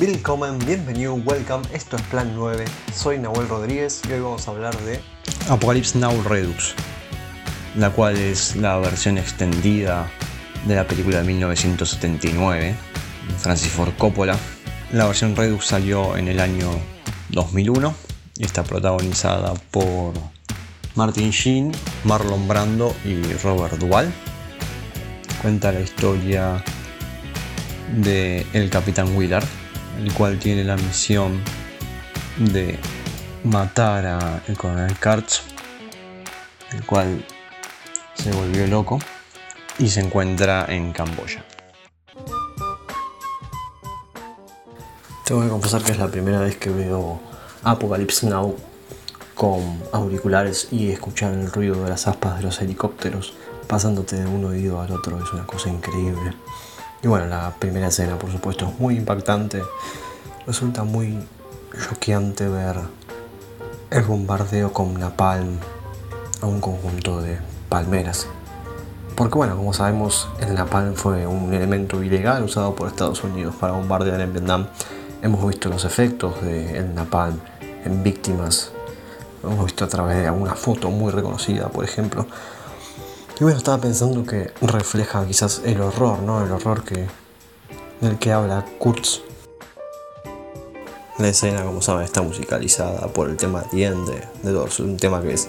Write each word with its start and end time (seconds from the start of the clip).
Willkommen, 0.00 0.58
bienvenido, 0.58 1.14
welcome, 1.14 1.64
esto 1.72 1.94
es 1.94 2.02
Plan 2.02 2.32
9, 2.34 2.64
soy 2.92 3.16
Nahuel 3.16 3.48
Rodríguez 3.48 4.02
y 4.08 4.12
hoy 4.12 4.20
vamos 4.20 4.48
a 4.48 4.50
hablar 4.50 4.76
de 4.80 5.00
Apocalypse 5.48 5.96
Now 5.96 6.20
Redux, 6.24 6.74
la 7.76 7.90
cual 7.90 8.16
es 8.16 8.56
la 8.56 8.76
versión 8.78 9.18
extendida 9.18 10.10
de 10.66 10.74
la 10.74 10.84
película 10.88 11.18
de 11.18 11.24
1979 11.24 12.64
de 12.64 13.34
Francis 13.38 13.70
Ford 13.70 13.92
Coppola. 13.96 14.36
La 14.92 15.06
versión 15.06 15.36
Redux 15.36 15.64
salió 15.64 16.16
en 16.16 16.26
el 16.26 16.40
año 16.40 16.72
2001 17.28 17.94
y 18.38 18.44
está 18.44 18.64
protagonizada 18.64 19.54
por 19.70 20.12
Martin 20.96 21.30
Sheen, 21.30 21.70
Marlon 22.02 22.48
Brando 22.48 22.92
y 23.04 23.22
Robert 23.44 23.78
Duvall. 23.78 24.12
Cuenta 25.40 25.70
la 25.70 25.80
historia 25.80 26.64
de 27.96 28.44
el 28.54 28.70
Capitán 28.70 29.16
Willard, 29.16 29.46
el 29.98 30.12
cual 30.12 30.38
tiene 30.38 30.64
la 30.64 30.76
misión 30.76 31.42
de 32.38 32.78
matar 33.44 34.06
a 34.06 34.42
el 34.48 34.56
coronel 34.56 34.94
Kurtz, 34.98 35.42
el 36.72 36.84
cual 36.84 37.24
se 38.14 38.32
volvió 38.32 38.66
loco 38.66 38.98
y 39.78 39.88
se 39.88 40.00
encuentra 40.00 40.66
en 40.68 40.92
Camboya. 40.92 41.44
Tengo 45.24 45.42
que 45.42 45.48
confesar 45.48 45.82
que 45.82 45.92
es 45.92 45.98
la 45.98 46.08
primera 46.08 46.40
vez 46.40 46.56
que 46.56 46.70
veo 46.70 47.20
Apocalypse 47.62 48.26
Now 48.26 48.56
con 49.34 49.82
auriculares 49.92 50.68
y 50.70 50.90
escuchar 50.90 51.32
el 51.32 51.50
ruido 51.50 51.82
de 51.82 51.90
las 51.90 52.06
aspas 52.06 52.36
de 52.36 52.42
los 52.42 52.60
helicópteros 52.60 53.34
pasándote 53.66 54.16
de 54.16 54.26
un 54.26 54.44
oído 54.44 54.80
al 54.80 54.92
otro 54.92 55.22
es 55.22 55.32
una 55.32 55.46
cosa 55.46 55.70
increíble. 55.70 56.34
Y 57.04 57.06
bueno, 57.06 57.26
la 57.26 57.52
primera 57.58 57.88
escena 57.88 58.18
por 58.18 58.32
supuesto 58.32 58.66
es 58.66 58.80
muy 58.80 58.96
impactante. 58.96 59.62
Resulta 60.46 60.84
muy 60.84 61.18
choqueante 61.86 62.48
ver 62.48 62.76
el 63.90 64.02
bombardeo 64.04 64.72
con 64.72 64.98
napalm 64.98 65.58
a 66.40 66.46
un 66.46 66.62
conjunto 66.62 67.20
de 67.20 67.36
palmeras. 67.68 68.26
Porque 69.16 69.36
bueno, 69.36 69.54
como 69.54 69.74
sabemos, 69.74 70.30
el 70.40 70.54
napalm 70.54 70.94
fue 70.94 71.26
un 71.26 71.52
elemento 71.52 72.02
ilegal 72.02 72.42
usado 72.42 72.74
por 72.74 72.88
Estados 72.88 73.22
Unidos 73.22 73.54
para 73.54 73.74
bombardear 73.74 74.22
en 74.22 74.32
Vietnam 74.32 74.66
hemos 75.20 75.46
visto 75.46 75.68
los 75.68 75.84
efectos 75.84 76.42
del 76.42 76.94
napalm 76.94 77.38
en 77.84 78.02
víctimas. 78.02 78.72
Lo 79.42 79.50
hemos 79.50 79.66
visto 79.66 79.84
a 79.84 79.88
través 79.88 80.16
de 80.16 80.26
alguna 80.26 80.54
foto 80.54 80.90
muy 80.90 81.12
reconocida, 81.12 81.68
por 81.68 81.84
ejemplo. 81.84 82.26
Y 83.40 83.42
bueno, 83.42 83.58
estaba 83.58 83.78
pensando 83.78 84.24
que 84.24 84.52
refleja 84.60 85.26
quizás 85.26 85.62
el 85.64 85.80
horror, 85.80 86.20
¿no? 86.20 86.44
El 86.44 86.52
horror 86.52 86.84
que, 86.84 87.06
del 88.00 88.16
que 88.18 88.32
habla 88.32 88.64
Kurtz. 88.78 89.22
La 91.18 91.28
escena, 91.28 91.64
como 91.64 91.82
saben, 91.82 92.04
está 92.04 92.22
musicalizada 92.22 93.08
por 93.08 93.28
el 93.28 93.36
tema 93.36 93.64
Diende 93.72 94.22
de 94.42 94.52
Doors, 94.52 94.78
un 94.78 94.96
tema 94.96 95.20
que 95.20 95.32
es 95.32 95.48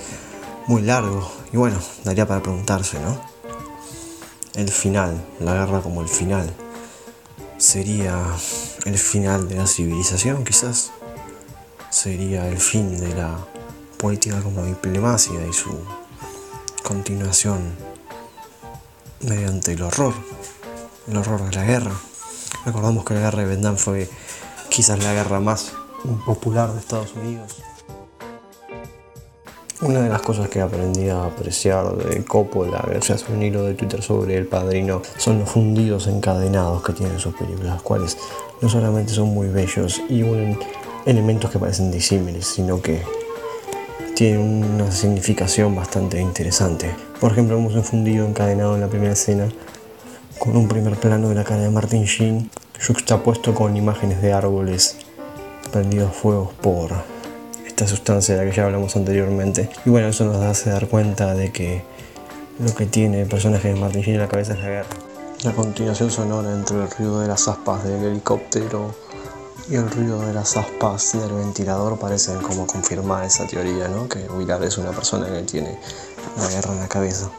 muy 0.66 0.82
largo. 0.82 1.32
Y 1.54 1.58
bueno, 1.58 1.78
daría 2.04 2.28
para 2.28 2.42
preguntarse, 2.42 3.00
¿no? 3.00 3.22
El 4.56 4.70
final, 4.70 5.24
la 5.40 5.54
guerra 5.54 5.82
como 5.82 6.02
el 6.02 6.08
final 6.08 6.52
sería 7.58 8.20
el 8.86 8.98
final 8.98 9.48
de 9.48 9.56
la 9.56 9.68
civilización, 9.68 10.44
quizás. 10.44 10.92
Sería 11.92 12.48
el 12.50 12.58
fin 12.58 13.00
de 13.00 13.14
la 13.16 13.38
política 13.98 14.42
como 14.42 14.66
diplomacia 14.66 15.46
y 15.48 15.54
su 15.54 15.78
continuación 16.86 17.74
mediante 19.22 19.74
el 19.74 19.82
horror, 19.82 20.14
el 21.08 21.18
horror 21.18 21.50
de 21.50 21.56
la 21.56 21.66
guerra. 21.66 21.92
Recordamos 22.64 23.04
que 23.04 23.16
la 23.16 23.22
guerra 23.22 23.42
de 23.42 23.48
Vietnam 23.48 23.76
fue 23.76 24.08
quizás 24.70 25.04
la 25.04 25.12
guerra 25.14 25.40
más 25.40 25.74
popular 26.26 26.72
de 26.72 26.80
Estados 26.80 27.14
Unidos. 27.16 27.58
Una 29.82 30.02
de 30.02 30.10
las 30.10 30.22
cosas 30.22 30.48
que 30.48 30.62
aprendí 30.62 31.10
a 31.10 31.26
apreciar 31.26 31.98
de 31.98 32.24
Coppola, 32.24 32.84
gracias 32.88 33.26
a 33.28 33.34
un 33.34 33.42
hilo 33.42 33.64
de 33.64 33.74
Twitter 33.74 34.04
sobre 34.04 34.38
El 34.38 34.46
Padrino, 34.46 35.02
son 35.18 35.40
los 35.40 35.50
fundidos 35.50 36.06
encadenados 36.06 36.84
que 36.84 36.94
tienen 36.94 37.20
sus 37.20 37.36
películas, 37.36 37.74
los 37.74 37.82
cuales 37.82 38.18
no 38.62 38.70
solamente 38.70 39.12
son 39.12 39.30
muy 39.30 39.48
bellos 39.48 40.04
y 40.08 40.22
unen 40.22 40.60
elementos 41.08 41.50
que 41.50 41.58
parecen 41.58 41.92
disímiles, 41.92 42.46
sino 42.46 42.80
que 42.80 43.02
tienen 44.16 44.64
una 44.64 44.92
significación 44.92 45.76
bastante 45.76 46.22
interesante. 46.22 46.90
Por 47.20 47.34
ejemplo, 47.34 47.58
vemos 47.58 47.76
un 47.76 47.84
fundido 47.84 48.26
encadenado 48.26 48.76
en 48.76 48.82
la 48.82 48.88
primera 48.88 49.12
escena 49.12 49.50
con 50.40 50.56
un 50.56 50.70
primer 50.70 50.96
plano 50.96 51.28
de 51.28 51.36
la 51.36 51.44
cara 51.44 51.64
de 51.64 51.70
Martin 51.70 52.06
Sheen, 52.06 52.50
juxtapuesto 52.86 53.54
con 53.54 53.76
imágenes 53.76 54.22
de 54.22 54.32
árboles 54.32 54.98
prendidos 55.70 56.16
fuegos 56.16 56.54
por 56.54 56.94
esta 57.68 57.88
sustancia 57.88 58.36
de 58.36 58.46
la 58.46 58.50
que 58.50 58.56
ya 58.56 58.66
hablamos 58.66 58.96
anteriormente. 58.96 59.70
Y 59.86 59.90
bueno, 59.90 60.08
eso 60.08 60.24
nos 60.24 60.38
hace 60.38 60.70
dar 60.70 60.88
cuenta 60.88 61.34
de 61.34 61.52
que 61.52 61.84
lo 62.60 62.74
que 62.74 62.86
tiene 62.86 63.22
el 63.22 63.28
personaje 63.28 63.68
de 63.68 63.76
Martin 63.76 64.02
Sheen 64.02 64.16
en 64.16 64.22
la 64.22 64.30
cabeza 64.30 64.54
es 64.54 64.60
la 64.60 64.70
guerra. 64.70 64.90
La 65.44 65.52
continuación 65.52 66.10
sonora 66.10 66.54
entre 66.54 66.78
el 66.78 66.90
ruido 66.90 67.20
de 67.20 67.28
las 67.28 67.50
aspas 67.50 67.84
del 67.84 68.02
helicóptero 68.02 68.96
y 69.68 69.76
el 69.76 69.90
ruido 69.90 70.20
de 70.22 70.34
las 70.34 70.58
aspas 70.58 71.14
del 71.14 71.32
ventilador 71.32 71.98
parecen 71.98 72.40
como 72.42 72.68
confirmar 72.68 73.24
esa 73.24 73.48
teoría, 73.48 73.88
¿no? 73.88 74.08
Que 74.08 74.20
Willard 74.30 74.64
es 74.64 74.78
una 74.78 74.92
persona 74.92 75.28
que 75.28 75.42
tiene 75.42 75.80
la 76.38 76.48
guerra 76.50 76.74
en 76.74 76.80
la 76.82 76.88
cabeza. 76.88 77.32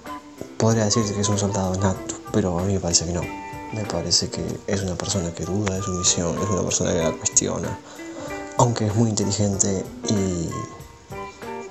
Podría 0.59 0.87
decirse 0.87 1.15
que 1.15 1.21
es 1.21 1.28
un 1.28 1.38
soldado 1.38 1.75
nato, 1.77 2.16
pero 2.32 2.59
a 2.59 2.62
mí 2.62 2.75
me 2.75 2.81
parece 2.81 3.06
que 3.06 3.12
no. 3.12 3.22
Me 3.72 3.84
parece 3.84 4.28
que 4.28 4.44
es 4.66 4.82
una 4.82 4.97
persona 4.97 5.32
que 5.32 5.44
duda 5.44 5.75
de 5.75 5.82
su 5.82 5.93
misión, 5.93 6.37
es 6.38 6.49
una 6.49 6.62
persona 6.62 6.93
que 6.93 7.03
la 7.03 7.12
cuestiona, 7.12 7.78
aunque 8.59 8.87
es 8.87 8.94
muy 8.94 9.10
inteligente 9.10 9.84
y 10.09 10.50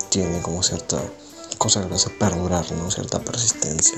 tiene 0.10 0.42
como 0.42 0.64
cierta 0.64 1.02
cosa 1.58 1.82
que 1.82 1.90
lo 1.90 1.96
hace 1.96 2.10
perdurar, 2.12 2.66
¿no? 2.74 2.90
Cierta 2.92 3.20
persistencia. 3.20 3.98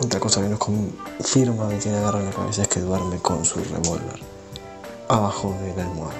Otra 0.00 0.20
cosa 0.20 0.40
que 0.40 0.48
nos 0.48 0.60
confirma 0.60 1.68
que 1.68 1.76
tiene 1.78 2.00
guerra 2.00 2.20
en 2.20 2.26
la 2.26 2.32
cabeza 2.32 2.62
es 2.62 2.68
que 2.68 2.80
duerme 2.80 3.18
con 3.18 3.44
su 3.44 3.58
revólver 3.64 4.37
abajo 5.08 5.56
de 5.62 5.74
la 5.74 5.82
almohada. 5.82 6.18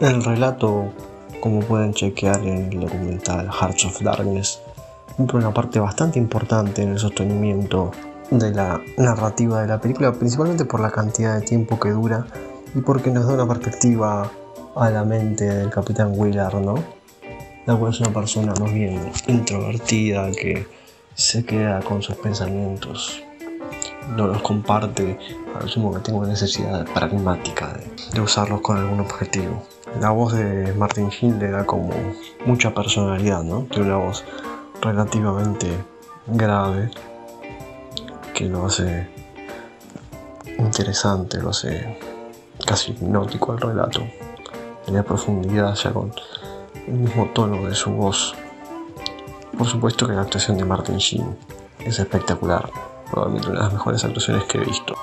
El 0.00 0.24
relato, 0.24 0.84
como 1.40 1.60
pueden 1.60 1.92
chequear 1.92 2.40
en 2.40 2.72
el 2.72 2.80
documental 2.80 3.50
Hearts 3.50 3.84
of 3.84 4.00
Darkness, 4.00 4.60
cumple 5.16 5.38
una 5.38 5.52
parte 5.52 5.78
bastante 5.78 6.18
importante 6.18 6.82
en 6.82 6.92
el 6.92 6.98
sostenimiento 6.98 7.90
de 8.30 8.52
la 8.52 8.80
narrativa 8.96 9.60
de 9.60 9.68
la 9.68 9.80
película, 9.80 10.12
principalmente 10.12 10.64
por 10.64 10.80
la 10.80 10.90
cantidad 10.90 11.38
de 11.38 11.42
tiempo 11.42 11.78
que 11.78 11.90
dura 11.90 12.26
y 12.74 12.80
porque 12.80 13.10
nos 13.10 13.26
da 13.26 13.34
una 13.34 13.46
perspectiva 13.46 14.30
a 14.76 14.90
la 14.90 15.04
mente 15.04 15.44
del 15.44 15.70
capitán 15.70 16.12
Willard, 16.14 16.60
¿no? 16.60 16.76
La 17.66 17.76
cual 17.76 17.92
es 17.92 18.00
una 18.00 18.12
persona 18.12 18.54
más 18.58 18.72
bien 18.72 19.12
introvertida 19.26 20.30
que 20.30 20.66
se 21.14 21.44
queda 21.44 21.80
con 21.80 22.00
sus 22.02 22.16
pensamientos, 22.16 23.22
no 24.08 24.26
los 24.26 24.42
comparte, 24.42 25.18
al 25.58 25.68
sumo 25.68 25.92
que 25.92 26.00
tengo 26.00 26.24
necesidad 26.24 26.86
pragmática 26.92 27.72
de, 28.12 28.20
usarlos 28.20 28.60
con 28.60 28.76
algún 28.76 29.00
objetivo. 29.00 29.62
La 30.00 30.10
voz 30.10 30.32
de 30.32 30.72
Martin 30.74 31.10
Hill 31.10 31.38
le 31.38 31.50
da 31.50 31.64
como 31.66 31.90
mucha 32.46 32.72
personalidad, 32.74 33.42
¿no? 33.42 33.66
Tiene 33.70 33.86
una 33.86 33.96
voz 33.96 34.24
relativamente 34.80 35.68
grave 36.26 36.90
que 38.34 38.46
lo 38.46 38.66
hace 38.66 39.08
interesante, 40.58 41.38
lo 41.38 41.50
hace 41.50 41.98
casi 42.66 42.92
hipnótico 42.92 43.52
al 43.52 43.60
relato. 43.60 44.02
Tiene 44.84 45.02
profundidad 45.02 45.74
ya 45.74 45.92
con 45.92 46.12
el 46.86 46.94
mismo 46.94 47.26
tono 47.34 47.66
de 47.66 47.74
su 47.74 47.90
voz 47.90 48.34
por 49.60 49.68
supuesto 49.68 50.06
que 50.06 50.14
la 50.14 50.22
actuación 50.22 50.56
de 50.56 50.64
Martin 50.64 50.96
Sheen 50.96 51.36
es 51.80 51.98
espectacular, 51.98 52.70
probablemente 53.10 53.48
una 53.48 53.58
de 53.58 53.64
las 53.64 53.72
mejores 53.72 54.04
actuaciones 54.04 54.44
que 54.44 54.58
he 54.58 54.64
visto. 54.64 54.94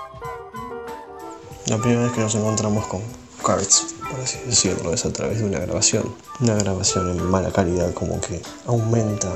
La 1.68 1.78
primera 1.78 2.04
vez 2.04 2.14
que 2.14 2.22
nos 2.22 2.36
encontramos 2.36 2.88
con 2.88 3.02
Kurtz, 3.42 3.94
por 4.10 4.20
así 4.20 4.40
decirlo, 4.46 4.94
es 4.94 5.06
a 5.06 5.12
través 5.12 5.40
de 5.40 5.46
una 5.46 5.60
grabación. 5.60 6.16
Una 6.40 6.56
grabación 6.56 7.10
en 7.10 7.30
mala 7.30 7.52
calidad, 7.52 7.94
como 7.94 8.20
que 8.22 8.42
aumenta 8.66 9.32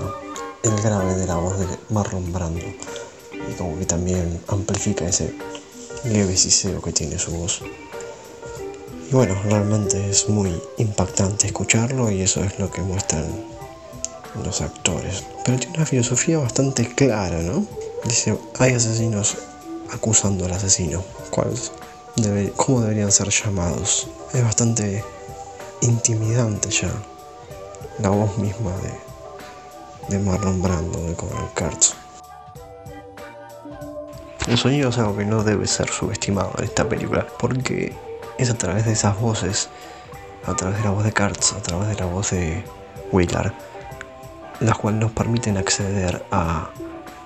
el 0.64 0.82
grave 0.82 1.16
de 1.16 1.28
la 1.28 1.36
voz 1.36 1.58
de 1.60 1.68
Marlon 1.90 2.32
Brando 2.32 2.66
y 2.66 3.54
como 3.58 3.78
que 3.80 3.86
también 3.86 4.42
amplifica 4.48 5.06
ese 5.06 5.36
leve 6.06 6.38
siseo 6.38 6.82
que 6.82 6.92
tiene 6.92 7.18
su 7.18 7.32
voz. 7.32 7.62
Y 9.10 9.14
bueno, 9.14 9.36
realmente 9.44 10.10
es 10.10 10.30
muy 10.30 10.54
impactante 10.78 11.48
escucharlo 11.48 12.10
y 12.12 12.22
eso 12.22 12.44
es 12.44 12.60
lo 12.60 12.72
que 12.72 12.82
muestran 12.82 13.26
los 14.44 14.62
actores. 14.62 15.24
Pero 15.44 15.60
tiene 15.60 15.78
una 15.78 15.86
filosofía 15.86 16.38
bastante 16.40 16.88
clara, 16.96 17.42
¿no? 17.42 17.66
Dice, 18.04 18.38
hay 18.60 18.74
asesinos 18.74 19.38
acusando 19.92 20.46
al 20.46 20.54
asesino. 20.54 21.04
Debe, 22.16 22.52
¿Cómo 22.56 22.82
deberían 22.82 23.12
ser 23.12 23.30
llamados? 23.30 24.08
Es 24.34 24.44
bastante 24.44 25.04
intimidante 25.82 26.70
ya 26.70 26.92
la 28.00 28.10
voz 28.10 28.38
misma 28.38 28.72
de, 28.78 30.18
de 30.18 30.24
Marlon 30.24 30.62
Brando, 30.62 31.02
de 31.04 31.16
Conan 31.16 31.48
Kurtz. 31.56 31.94
El 34.48 34.58
sonido 34.58 34.90
es 34.90 34.98
algo 34.98 35.16
que 35.16 35.26
no 35.26 35.44
debe 35.44 35.68
ser 35.68 35.90
subestimado 35.90 36.52
en 36.58 36.66
esta 36.66 36.90
película, 36.90 37.28
porque 37.40 37.96
es 38.38 38.50
a 38.50 38.58
través 38.58 38.86
de 38.86 38.94
esas 38.94 39.20
voces, 39.20 39.70
a 40.46 40.56
través 40.56 40.80
de 40.80 40.84
la 40.84 40.90
voz 40.92 41.04
de 41.04 41.14
Kurtz, 41.14 41.54
a 41.54 41.62
través 41.62 41.90
de 41.90 41.96
la 41.96 42.06
voz 42.06 42.32
de 42.32 42.64
Willard, 43.12 43.54
las 44.60 44.78
cuales 44.78 45.00
nos 45.00 45.12
permiten 45.12 45.58
acceder 45.58 46.26
a 46.32 46.72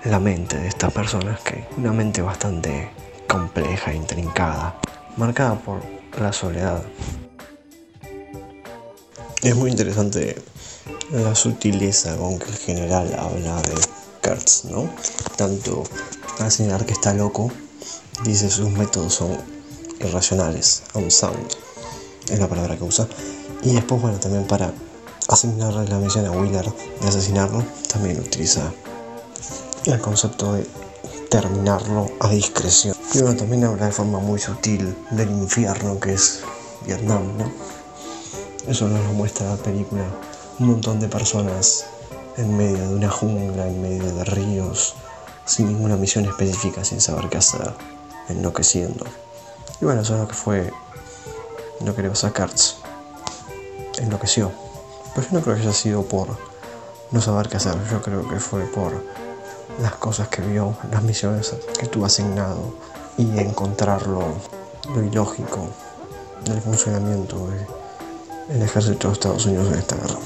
la 0.08 0.20
mente 0.20 0.58
de 0.58 0.68
estas 0.68 0.92
personas, 0.92 1.40
que 1.40 1.66
una 1.76 1.92
mente 1.92 2.22
bastante 2.22 2.90
compleja, 3.28 3.92
intrincada, 3.92 4.78
marcada 5.16 5.58
por 5.58 5.80
la 6.20 6.32
soledad. 6.32 6.82
Es 9.42 9.56
muy 9.56 9.70
interesante 9.70 10.36
la 11.10 11.34
sutileza 11.34 12.16
con 12.16 12.38
que 12.38 12.46
el 12.46 12.56
general 12.56 13.16
habla 13.18 13.60
de 13.62 13.74
Kurtz, 14.22 14.64
¿no? 14.66 14.88
Tanto 15.36 15.82
al 16.38 16.50
señalar 16.50 16.86
que 16.86 16.92
está 16.92 17.12
loco, 17.12 17.50
dice 18.24 18.48
sus 18.48 18.70
métodos 18.70 19.14
son 19.14 19.36
irracionales, 20.00 20.84
unsound, 20.94 21.52
es 22.30 22.38
la 22.38 22.48
palabra 22.48 22.76
que 22.76 22.84
usa. 22.84 23.08
Y 23.62 23.74
después, 23.74 24.00
bueno, 24.00 24.18
también 24.20 24.46
para 24.46 24.72
asignarle 25.28 25.88
la 25.88 25.98
misión 25.98 26.26
a 26.26 26.30
Willard 26.30 26.72
de 27.00 27.08
asesinarlo, 27.08 27.64
también 27.88 28.20
utiliza 28.20 28.72
el 29.94 30.00
concepto 30.00 30.54
de 30.54 30.66
terminarlo 31.30 32.10
a 32.20 32.28
discreción. 32.28 32.96
Y 33.14 33.20
bueno, 33.20 33.36
también 33.36 33.64
habla 33.64 33.86
de 33.86 33.92
forma 33.92 34.18
muy 34.18 34.38
sutil 34.38 34.96
del 35.10 35.30
infierno 35.30 36.00
que 36.00 36.14
es 36.14 36.40
Vietnam, 36.86 37.36
¿no? 37.38 37.50
Eso 38.66 38.88
nos 38.88 39.04
lo 39.04 39.12
muestra 39.12 39.50
la 39.50 39.56
película. 39.56 40.02
Un 40.58 40.68
montón 40.68 40.98
de 40.98 41.08
personas 41.08 41.86
en 42.36 42.56
medio 42.56 42.78
de 42.88 42.94
una 42.94 43.10
jungla, 43.10 43.68
en 43.68 43.80
medio 43.80 44.12
de 44.12 44.24
ríos, 44.24 44.94
sin 45.44 45.68
ninguna 45.68 45.96
misión 45.96 46.24
específica, 46.24 46.84
sin 46.84 47.00
saber 47.00 47.28
qué 47.28 47.38
hacer, 47.38 47.72
enloqueciendo. 48.28 49.04
Y 49.80 49.84
bueno, 49.84 50.00
eso 50.00 50.14
es 50.14 50.20
lo 50.20 50.28
que 50.28 50.34
fue 50.34 50.72
lo 51.84 51.94
que 51.94 52.02
le 52.02 52.08
pasó 52.08 52.26
a 52.26 52.32
Kurtz. 52.32 52.76
Enloqueció. 53.98 54.50
Pero 55.14 55.28
yo 55.28 55.38
no 55.38 55.42
creo 55.42 55.54
que 55.56 55.62
haya 55.62 55.72
sido 55.72 56.02
por 56.02 56.28
no 57.12 57.20
saber 57.20 57.48
qué 57.48 57.58
hacer, 57.58 57.76
yo 57.90 58.02
creo 58.02 58.28
que 58.28 58.40
fue 58.40 58.64
por 58.66 58.92
las 59.80 59.94
cosas 59.96 60.28
que 60.28 60.42
vio, 60.42 60.74
las 60.90 61.02
misiones 61.02 61.54
que 61.78 61.86
tuvo 61.86 62.06
asignado 62.06 62.74
y 63.18 63.38
encontrar 63.38 64.06
lo, 64.06 64.24
ilógico 65.02 65.68
del 66.44 66.60
funcionamiento 66.60 67.48
del 68.48 68.62
ejército 68.62 69.08
de 69.08 69.14
Estados 69.14 69.46
Unidos 69.46 69.72
en 69.72 69.78
esta 69.78 69.96
guerra. 69.96 70.18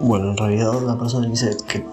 Bueno, 0.00 0.30
en 0.30 0.36
realidad 0.36 0.80
la 0.80 0.96
persona 0.96 1.26
que 1.26 1.32
dice 1.32 1.56
que 1.66 1.84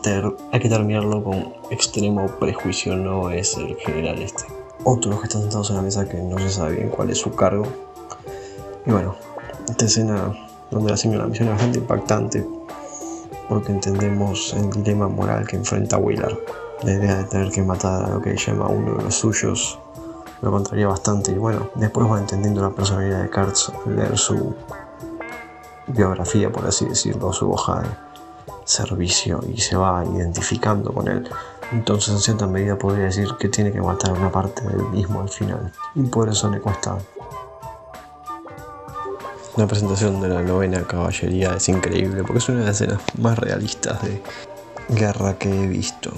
hay 0.51 0.60
que 0.60 0.69
terminarlo 0.69 1.24
con 1.24 1.54
extremo 1.72 2.27
prejuicio 2.39 2.95
no 2.95 3.31
es 3.31 3.57
el 3.57 3.75
general 3.77 4.22
este. 4.22 4.45
Otros 4.83 5.19
que 5.19 5.25
están 5.25 5.42
sentados 5.42 5.72
en 5.72 5.77
la 5.77 5.81
mesa 5.81 6.07
que 6.07 6.18
no 6.18 6.38
se 6.38 6.50
sabe 6.50 6.75
bien 6.75 6.89
cuál 6.89 7.10
es 7.10 7.18
su 7.18 7.33
cargo. 7.33 7.66
Y 8.86 8.92
bueno, 8.92 9.16
esta 9.68 9.86
escena 9.86 10.33
donde 10.69 10.92
la 10.92 10.98
señora 10.98 11.25
misión 11.25 11.48
es 11.48 11.56
bastante 11.56 11.80
impactante 11.80 12.55
porque 13.47 13.71
entendemos 13.71 14.53
el 14.53 14.69
dilema 14.69 15.07
moral 15.07 15.45
que 15.47 15.56
enfrenta 15.56 15.97
Willard. 15.97 16.38
La 16.83 16.94
idea 16.94 17.18
de 17.18 17.24
tener 17.25 17.51
que 17.51 17.62
matar 17.63 18.03
a 18.03 18.09
lo 18.09 18.21
que 18.21 18.36
llama 18.36 18.68
uno 18.68 18.97
de 18.97 19.03
los 19.03 19.15
suyos 19.15 19.80
lo 20.42 20.51
contraría 20.51 20.88
bastante 20.88 21.31
y 21.31 21.36
bueno, 21.36 21.69
después 21.75 22.09
va 22.09 22.19
entendiendo 22.19 22.62
la 22.62 22.69
personalidad 22.69 23.24
de 23.24 23.30
Kurtz, 23.30 23.71
leer 23.88 24.18
su 24.18 24.53
biografía, 25.88 26.51
por 26.51 26.65
así 26.65 26.86
decirlo, 26.86 27.31
su 27.31 27.51
hoja 27.51 27.81
de 27.81 27.89
servicio 28.65 29.39
y 29.48 29.57
se 29.59 29.75
va 29.75 30.03
identificando 30.06 30.94
con 30.94 31.07
él. 31.07 31.27
Entonces 31.71 32.13
en 32.13 32.19
cierta 32.19 32.48
medida 32.48 32.77
podría 32.77 33.06
decir 33.06 33.30
que 33.39 33.50
tiene 33.50 33.71
que 33.71 33.81
matar 33.81 34.13
una 34.13 34.31
parte 34.31 34.68
del 34.68 34.83
mismo 34.89 35.21
al 35.21 35.30
final 35.30 35.71
y 35.95 36.03
por 36.03 36.30
eso 36.30 36.50
le 36.50 36.59
cuesta 36.59 36.98
la 39.57 39.68
presentación 39.68 40.19
de 40.22 40.28
la 40.28 40.42
novena 40.42 40.84
caballería 40.84 41.54
es 41.56 41.69
increíble 41.69 42.24
porque 42.24 42.40
es 42.40 42.50
una 42.50 42.60
de 42.60 42.66
las 42.66 42.81
escenas 42.81 43.02
más 43.18 43.40
realistas 43.40 44.02
de 44.04 44.22
guerra 44.90 45.38
que 45.38 45.50
he 45.50 45.68
visto. 45.68 46.12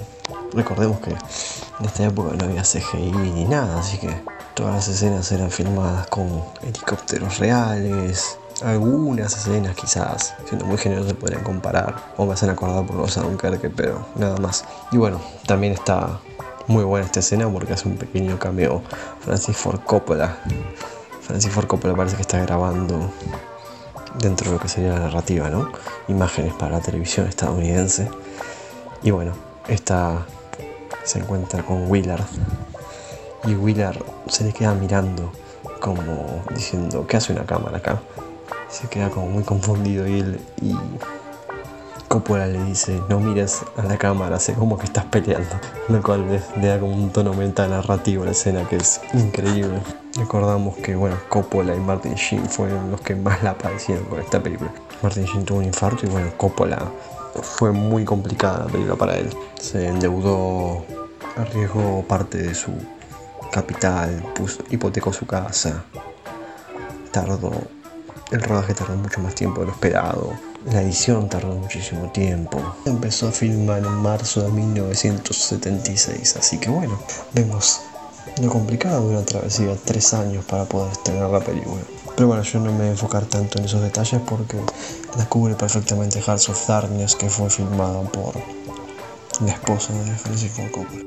Recordemos 0.52 0.98
que 1.00 1.10
en 1.10 1.86
esta 1.86 2.04
época 2.04 2.34
no 2.36 2.46
había 2.46 2.62
CGI 2.62 3.12
ni 3.12 3.44
nada, 3.44 3.78
así 3.78 3.98
que 3.98 4.10
todas 4.54 4.74
las 4.74 4.88
escenas 4.88 5.30
eran 5.30 5.50
filmadas 5.50 6.08
con 6.08 6.42
helicópteros 6.62 7.38
reales. 7.38 8.38
Algunas 8.64 9.36
escenas 9.36 9.76
quizás, 9.76 10.34
siendo 10.48 10.66
muy 10.66 10.78
generosos, 10.78 11.10
se 11.10 11.14
podrían 11.14 11.44
comparar 11.44 11.94
o 12.16 12.26
me 12.26 12.32
hacen 12.32 12.50
acordar 12.50 12.84
por 12.86 12.96
los 12.96 13.14
Dunkerque, 13.14 13.70
pero 13.70 14.04
nada 14.16 14.36
más. 14.38 14.64
Y 14.90 14.96
bueno, 14.96 15.20
también 15.46 15.74
está 15.74 16.18
muy 16.66 16.82
buena 16.82 17.06
esta 17.06 17.20
escena 17.20 17.48
porque 17.48 17.72
hace 17.72 17.86
un 17.86 17.96
pequeño 17.96 18.36
cameo 18.36 18.82
Francis 19.20 19.56
Ford 19.56 19.80
Coppola 19.84 20.38
Francis 21.28 21.52
Coppola 21.66 21.94
parece 21.94 22.16
que 22.16 22.22
está 22.22 22.38
grabando 22.40 23.12
dentro 24.18 24.50
de 24.50 24.56
lo 24.56 24.62
que 24.62 24.66
sería 24.66 24.94
la 24.94 25.00
narrativa, 25.00 25.50
¿no? 25.50 25.70
Imágenes 26.08 26.54
para 26.54 26.76
la 26.76 26.80
televisión 26.80 27.28
estadounidense. 27.28 28.08
Y 29.02 29.10
bueno, 29.10 29.34
esta 29.68 30.26
se 31.04 31.18
encuentra 31.18 31.62
con 31.62 31.90
Willard. 31.90 32.24
Y 33.44 33.54
Willard 33.54 34.02
se 34.28 34.44
le 34.44 34.54
queda 34.54 34.72
mirando 34.72 35.30
como 35.80 36.42
diciendo, 36.54 37.06
¿qué 37.06 37.18
hace 37.18 37.34
una 37.34 37.44
cámara 37.44 37.76
acá? 37.76 38.00
Se 38.70 38.88
queda 38.88 39.10
como 39.10 39.28
muy 39.28 39.42
confundido 39.44 40.08
y 40.08 40.20
él 40.20 40.40
y 40.62 40.74
Coppola 42.08 42.46
le 42.46 42.64
dice, 42.64 43.02
no 43.10 43.20
mires 43.20 43.60
a 43.76 43.82
la 43.82 43.98
cámara, 43.98 44.38
sé 44.38 44.54
como 44.54 44.78
que 44.78 44.86
estás 44.86 45.04
peleando. 45.04 45.60
Lo 45.88 46.02
cual 46.02 46.24
le, 46.56 46.66
da 46.66 46.80
como 46.80 46.94
un 46.94 47.10
tono 47.10 47.34
mental 47.34 47.68
narrativo 47.68 48.22
a 48.22 48.26
la 48.26 48.32
escena 48.32 48.66
que 48.66 48.76
es 48.76 49.02
increíble. 49.12 49.82
Recordamos 50.18 50.76
que, 50.78 50.96
bueno, 50.96 51.16
Coppola 51.28 51.74
y 51.74 51.80
Martin 51.80 52.14
Sheen 52.14 52.48
fueron 52.48 52.90
los 52.90 53.00
que 53.00 53.14
más 53.14 53.42
la 53.42 53.56
padecieron 53.56 54.04
con 54.06 54.20
esta 54.20 54.42
película. 54.42 54.72
Martin 55.02 55.24
Sheen 55.24 55.44
tuvo 55.44 55.58
un 55.58 55.64
infarto 55.64 56.06
y, 56.06 56.08
bueno, 56.08 56.30
Coppola 56.36 56.90
fue 57.42 57.70
muy 57.70 58.04
complicada 58.04 58.64
la 58.64 58.66
película 58.66 58.96
para 58.96 59.16
él. 59.16 59.30
Se 59.60 59.86
endeudó, 59.86 60.84
arriesgó 61.36 62.02
parte 62.02 62.38
de 62.38 62.54
su 62.54 62.72
capital, 63.52 64.22
puso, 64.34 64.62
hipotecó 64.70 65.12
su 65.12 65.26
casa. 65.26 65.84
Tardó, 67.12 67.52
el 68.32 68.42
rodaje 68.42 68.74
tardó 68.74 68.96
mucho 68.96 69.20
más 69.20 69.34
tiempo 69.34 69.60
de 69.60 69.66
lo 69.68 69.72
esperado 69.72 70.48
la 70.66 70.82
edición 70.82 71.28
tardó 71.28 71.54
muchísimo 71.54 72.10
tiempo. 72.10 72.60
Empezó 72.84 73.28
a 73.28 73.32
filmar 73.32 73.78
en 73.78 73.94
marzo 74.02 74.42
de 74.42 74.50
1976, 74.50 76.36
así 76.36 76.58
que 76.58 76.68
bueno, 76.68 76.98
vemos 77.32 77.80
lo 78.40 78.50
complicado 78.50 79.08
de 79.08 79.16
una 79.16 79.24
travesía 79.24 79.76
tres 79.84 80.14
años 80.14 80.44
para 80.44 80.64
poder 80.64 80.92
estrenar 80.92 81.30
la 81.30 81.40
película. 81.40 81.82
Pero 82.14 82.28
bueno, 82.28 82.42
yo 82.42 82.58
no 82.58 82.72
me 82.72 82.78
voy 82.78 82.86
a 82.88 82.90
enfocar 82.90 83.24
tanto 83.26 83.58
en 83.58 83.64
esos 83.64 83.82
detalles 83.82 84.20
porque 84.28 84.56
la 85.16 85.28
cubre 85.28 85.54
perfectamente 85.54 86.20
Hearts 86.20 86.48
of 86.48 86.66
Darkness, 86.66 87.14
que 87.14 87.30
fue 87.30 87.48
filmado 87.50 88.02
por 88.04 88.34
la 89.40 89.52
esposa 89.52 89.92
de 89.92 90.10
Francis 90.16 90.50
Ford 90.52 90.70
Coppola. 90.70 91.04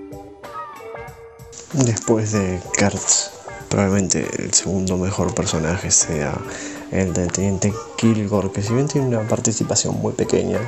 Después 1.73 2.31
de 2.33 2.59
Kurtz, 2.77 3.31
probablemente 3.69 4.27
el 4.39 4.53
segundo 4.53 4.97
mejor 4.97 5.33
personaje 5.33 5.91
sea 5.91 6.37
el 6.91 7.13
del 7.13 7.31
teniente 7.31 7.73
Kilgore, 7.97 8.51
que 8.51 8.61
si 8.61 8.73
bien 8.73 8.87
tiene 8.87 9.07
una 9.07 9.27
participación 9.27 9.99
muy 9.99 10.13
pequeña, 10.13 10.59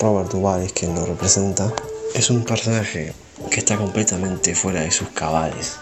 Robert 0.00 0.30
Duvall 0.30 0.62
es 0.62 0.72
quien 0.72 0.94
lo 0.94 1.04
representa, 1.04 1.72
es 2.14 2.30
un 2.30 2.44
personaje 2.44 3.14
que 3.50 3.60
está 3.60 3.76
completamente 3.76 4.54
fuera 4.54 4.80
de 4.80 4.90
sus 4.90 5.08
cabales. 5.10 5.76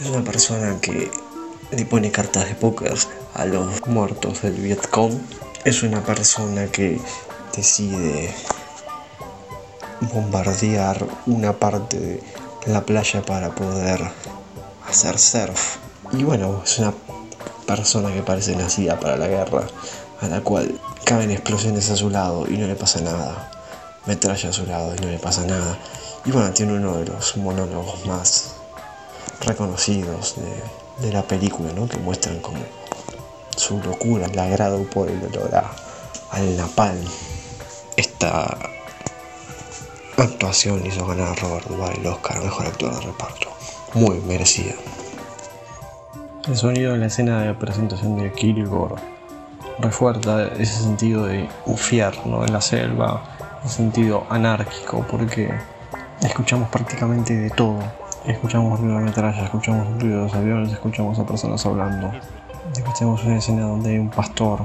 Es 0.00 0.08
una 0.08 0.24
persona 0.24 0.80
que 0.80 1.10
le 1.70 1.84
pone 1.86 2.10
cartas 2.10 2.48
de 2.48 2.54
póker 2.54 2.94
a 3.34 3.44
los 3.44 3.86
muertos 3.86 4.42
del 4.42 4.54
Vietcong. 4.54 5.12
Es 5.64 5.82
una 5.82 6.02
persona 6.04 6.66
que 6.66 7.00
decide 7.56 8.34
bombardear 10.00 11.06
una 11.26 11.52
parte 11.52 11.98
de 12.66 12.72
la 12.72 12.84
playa 12.84 13.22
para 13.22 13.54
poder 13.54 14.00
hacer 14.88 15.18
surf. 15.18 15.76
Y 16.12 16.24
bueno, 16.24 16.62
es 16.64 16.78
una 16.78 16.92
persona 17.66 18.12
que 18.12 18.22
parece 18.22 18.56
nacida 18.56 18.98
para 18.98 19.16
la 19.16 19.28
guerra, 19.28 19.66
a 20.20 20.26
la 20.26 20.40
cual 20.40 20.80
caben 21.04 21.30
explosiones 21.30 21.90
a 21.90 21.96
su 21.96 22.10
lado 22.10 22.46
y 22.48 22.56
no 22.56 22.66
le 22.66 22.74
pasa 22.74 23.00
nada, 23.00 23.50
metralla 24.06 24.50
a 24.50 24.52
su 24.52 24.66
lado 24.66 24.94
y 24.94 25.00
no 25.00 25.08
le 25.08 25.18
pasa 25.18 25.46
nada. 25.46 25.78
Y 26.24 26.30
bueno, 26.30 26.52
tiene 26.52 26.74
uno 26.74 26.96
de 26.98 27.06
los 27.06 27.36
monólogos 27.36 28.06
más 28.06 28.54
reconocidos 29.40 30.36
de, 31.00 31.12
la 31.12 31.22
película, 31.22 31.72
¿no? 31.72 31.88
que 31.88 31.96
muestran 31.96 32.38
como 32.38 32.58
su 33.56 33.78
locura, 33.78 34.26
el 34.26 34.38
agrado 34.38 34.84
por 34.84 35.10
el 35.10 35.20
olor 35.24 35.64
al 36.30 36.56
napalm. 36.56 37.04
Esta 37.96 38.56
actuación 40.16 40.86
hizo 40.86 41.04
ganar 41.06 41.28
a 41.30 41.34
Robert 41.34 41.66
Duvall 41.66 41.98
el 41.98 42.06
Oscar 42.06 42.40
Mejor 42.40 42.66
Actor 42.66 42.94
de 42.94 43.00
Reparto. 43.06 43.48
Muy 43.94 44.20
merecida. 44.20 44.74
El 46.46 46.56
sonido 46.56 46.92
de 46.92 46.98
la 46.98 47.06
escena 47.06 47.42
de 47.42 47.54
presentación 47.54 48.16
de 48.16 48.32
Kilgore 48.32 48.94
refuerza 49.78 50.48
ese 50.54 50.82
sentido 50.82 51.26
de 51.26 51.48
ufiar 51.66 52.26
¿no? 52.26 52.44
en 52.44 52.52
la 52.52 52.60
selva, 52.60 53.22
un 53.62 53.70
sentido 53.70 54.24
anárquico, 54.30 55.04
porque 55.10 55.52
escuchamos 56.20 56.68
prácticamente 56.68 57.34
de 57.34 57.50
todo. 57.50 57.78
Escuchamos 58.26 58.78
ruido 58.78 58.98
de 58.98 59.04
metralla, 59.04 59.44
escuchamos 59.44 60.00
ruido 60.00 60.18
de 60.18 60.22
los 60.24 60.34
aviones, 60.34 60.72
escuchamos 60.72 61.18
a 61.18 61.26
personas 61.26 61.64
hablando. 61.66 62.12
Escuchamos 62.76 63.24
una 63.24 63.38
escena 63.38 63.62
donde 63.62 63.90
hay 63.90 63.98
un 63.98 64.10
pastor 64.10 64.60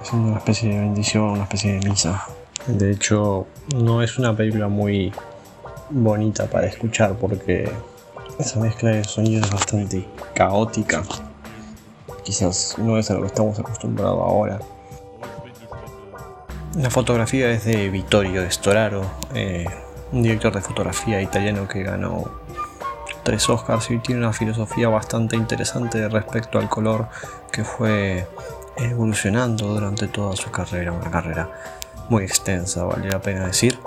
haciendo 0.00 0.28
una 0.28 0.38
especie 0.38 0.70
de 0.70 0.80
bendición, 0.80 1.24
una 1.24 1.44
especie 1.44 1.72
de 1.78 1.88
misa. 1.88 2.26
De 2.66 2.92
hecho, 2.92 3.46
no 3.74 4.02
es 4.02 4.18
una 4.18 4.36
película 4.36 4.68
muy 4.68 5.12
bonita 5.90 6.46
para 6.46 6.66
escuchar 6.66 7.14
porque 7.14 7.70
esa 8.38 8.60
mezcla 8.60 8.90
de 8.90 9.04
sonidos 9.04 9.46
es 9.46 9.52
bastante 9.52 10.06
caótica. 10.34 11.02
Quizás 12.24 12.76
no 12.78 12.98
es 12.98 13.10
a 13.10 13.14
lo 13.14 13.20
que 13.22 13.26
estamos 13.26 13.58
acostumbrados 13.58 14.20
ahora. 14.20 14.60
La 16.76 16.88
fotografía 16.88 17.50
es 17.50 17.64
de 17.64 17.90
Vittorio 17.90 18.50
Storaro, 18.50 19.02
eh, 19.34 19.66
un 20.12 20.22
director 20.22 20.54
de 20.54 20.60
fotografía 20.60 21.20
italiano 21.20 21.66
que 21.66 21.82
ganó 21.82 22.24
tres 23.22 23.48
Oscars 23.48 23.90
y 23.90 23.98
tiene 23.98 24.20
una 24.20 24.32
filosofía 24.32 24.88
bastante 24.88 25.36
interesante 25.36 26.08
respecto 26.08 26.58
al 26.58 26.68
color 26.68 27.08
que 27.50 27.64
fue 27.64 28.26
evolucionando 28.76 29.68
durante 29.68 30.08
toda 30.08 30.36
su 30.36 30.50
carrera, 30.50 30.92
una 30.92 31.10
carrera 31.10 31.50
muy 32.08 32.24
extensa, 32.24 32.84
vale 32.84 33.08
la 33.08 33.20
pena 33.20 33.46
decir. 33.46 33.78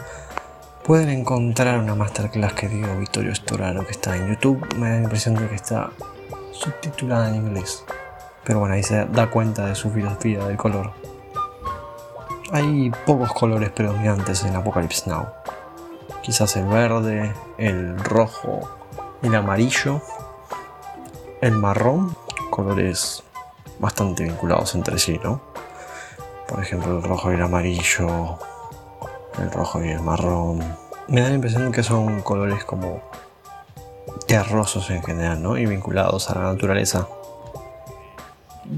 Pueden 0.83 1.09
encontrar 1.09 1.79
una 1.79 1.95
masterclass 1.95 2.53
que 2.53 2.67
dio 2.67 2.97
Vittorio 2.99 3.33
Storaro 3.33 3.85
que 3.85 3.91
está 3.91 4.15
en 4.15 4.27
YouTube. 4.27 4.63
Me 4.75 4.89
da 4.89 4.95
la 4.97 5.03
impresión 5.03 5.33
de 5.33 5.47
que 5.49 5.55
está 5.55 5.89
subtitulada 6.51 7.29
en 7.29 7.35
inglés. 7.35 7.83
Pero 8.43 8.59
bueno, 8.59 8.75
ahí 8.75 8.83
se 8.83 9.05
da 9.05 9.31
cuenta 9.31 9.65
de 9.65 9.73
su 9.73 9.89
filosofía 9.89 10.45
del 10.45 10.57
color. 10.57 10.91
Hay 12.51 12.91
pocos 13.07 13.33
colores 13.33 13.71
predominantes 13.71 14.43
en 14.43 14.55
Apocalypse 14.55 15.09
Now. 15.09 15.25
Quizás 16.21 16.55
el 16.55 16.65
verde, 16.65 17.33
el 17.57 17.97
rojo, 17.99 18.61
el 19.21 19.35
amarillo, 19.35 20.01
el 21.41 21.53
marrón, 21.53 22.15
colores 22.49 23.23
bastante 23.79 24.23
vinculados 24.23 24.75
entre 24.75 24.97
sí, 24.97 25.19
¿no? 25.23 25.41
Por 26.47 26.61
ejemplo, 26.61 26.97
el 26.97 27.03
rojo 27.03 27.31
y 27.31 27.35
el 27.35 27.41
amarillo, 27.41 28.39
el 29.39 29.51
rojo 29.51 29.83
y 29.83 29.89
el 29.89 30.01
marrón. 30.01 30.59
Me 31.07 31.21
da 31.21 31.29
la 31.29 31.35
impresión 31.35 31.71
que 31.71 31.83
son 31.83 32.21
colores 32.21 32.63
como 32.65 33.01
terrosos 34.27 34.89
en 34.89 35.03
general, 35.03 35.41
¿no? 35.41 35.57
Y 35.57 35.65
vinculados 35.65 36.29
a 36.29 36.35
la 36.39 36.53
naturaleza. 36.53 37.07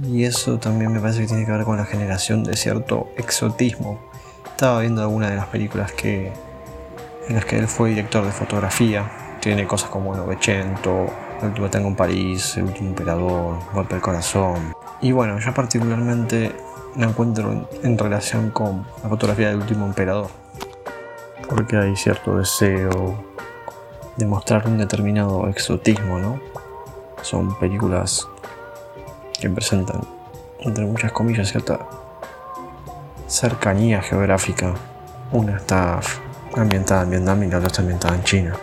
Y 0.03 0.25
eso 0.25 0.57
también 0.57 0.91
me 0.91 0.99
parece 0.99 1.21
que 1.21 1.27
tiene 1.27 1.45
que 1.45 1.51
ver 1.51 1.63
con 1.63 1.77
la 1.77 1.85
generación 1.85 2.43
de 2.43 2.57
cierto 2.57 3.07
exotismo. 3.17 3.99
Estaba 4.45 4.81
viendo 4.81 5.01
algunas 5.01 5.29
de 5.29 5.37
las 5.37 5.47
películas 5.47 5.91
que 5.91 6.33
en 7.27 7.35
las 7.35 7.45
que 7.45 7.57
él 7.57 7.67
fue 7.67 7.89
director 7.89 8.25
de 8.25 8.31
fotografía. 8.31 9.37
Tiene 9.41 9.67
cosas 9.67 9.89
como 9.89 10.15
Novecento, 10.15 11.07
El 11.41 11.49
último 11.49 11.69
tango 11.69 11.89
en 11.89 11.95
París, 11.95 12.57
El 12.57 12.65
último 12.65 12.89
emperador, 12.89 13.59
Golpe 13.73 13.95
del 13.95 14.01
corazón. 14.01 14.73
Y 15.01 15.11
bueno, 15.11 15.39
yo 15.39 15.53
particularmente 15.53 16.51
la 16.95 17.07
encuentro 17.07 17.67
en, 17.83 17.97
relación 17.97 18.49
con 18.49 18.85
la 19.03 19.09
fotografía 19.09 19.49
del 19.49 19.57
último 19.57 19.85
emperador. 19.85 20.29
Porque 21.47 21.77
hay 21.77 21.95
cierto 21.95 22.37
deseo 22.37 23.23
de 24.15 24.25
mostrar 24.25 24.67
un 24.67 24.77
determinado 24.77 25.47
exotismo, 25.47 26.17
¿no? 26.17 26.39
Son 27.21 27.57
películas 27.59 28.27
que 29.39 29.49
presentan, 29.49 30.01
entre 30.59 30.85
muchas 30.85 31.11
comillas, 31.11 31.49
cierta 31.49 31.79
cercanía 33.27 34.01
geográfica. 34.01 34.73
Una 35.31 35.57
está 35.57 35.99
ambientada 36.61 37.03
en 37.03 37.09
Vietnam 37.11 37.43
y 37.43 37.47
la 37.47 37.57
otra 37.57 37.67
está 37.67 37.81
ambientada 37.81 38.15
en 38.15 38.23
China. 38.23 38.57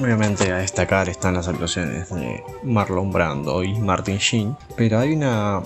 Obviamente 0.00 0.52
a 0.52 0.58
destacar 0.58 1.08
están 1.08 1.34
las 1.34 1.48
actuaciones 1.48 2.08
de 2.14 2.42
Marlon 2.62 3.10
Brando 3.12 3.64
y 3.64 3.74
Martin 3.78 4.18
Sheen, 4.18 4.56
pero 4.76 5.00
hay 5.00 5.12
una 5.12 5.60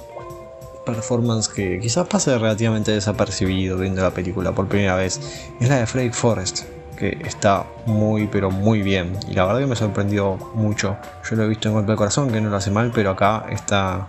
performance 0.86 1.48
que 1.48 1.78
quizás 1.80 2.08
pase 2.08 2.36
relativamente 2.38 2.92
desapercibido 2.92 3.76
viendo 3.76 4.02
la 4.02 4.10
película 4.10 4.52
por 4.52 4.68
primera 4.68 4.96
vez. 4.96 5.20
Es 5.60 5.68
la 5.68 5.76
de 5.76 5.86
Freddy 5.86 6.10
Forrest, 6.10 6.64
que 6.96 7.18
está 7.26 7.66
muy 7.84 8.26
pero 8.26 8.50
muy 8.50 8.80
bien 8.80 9.18
y 9.28 9.34
la 9.34 9.44
verdad 9.44 9.60
que 9.60 9.66
me 9.66 9.76
sorprendió 9.76 10.36
mucho. 10.54 10.96
Yo 11.28 11.36
lo 11.36 11.44
he 11.44 11.48
visto 11.48 11.68
en 11.68 11.74
Golpe 11.74 11.92
de 11.92 11.98
Corazón 11.98 12.30
que 12.30 12.40
no 12.40 12.48
lo 12.48 12.56
hace 12.56 12.70
mal, 12.70 12.90
pero 12.94 13.10
acá 13.10 13.44
está 13.50 14.08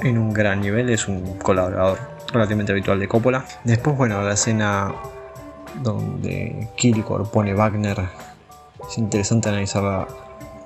en 0.00 0.16
un 0.16 0.32
gran 0.32 0.60
nivel, 0.60 0.90
es 0.90 1.08
un 1.08 1.38
colaborador 1.38 2.15
relativamente 2.32 2.72
habitual 2.72 2.98
de 2.98 3.08
Coppola. 3.08 3.44
Después, 3.64 3.96
bueno, 3.96 4.22
la 4.22 4.34
escena 4.34 4.94
donde 5.82 6.68
Kilgore 6.76 7.24
pone 7.24 7.54
Wagner, 7.54 8.08
es 8.88 8.98
interesante 8.98 9.48
analizarla 9.48 10.06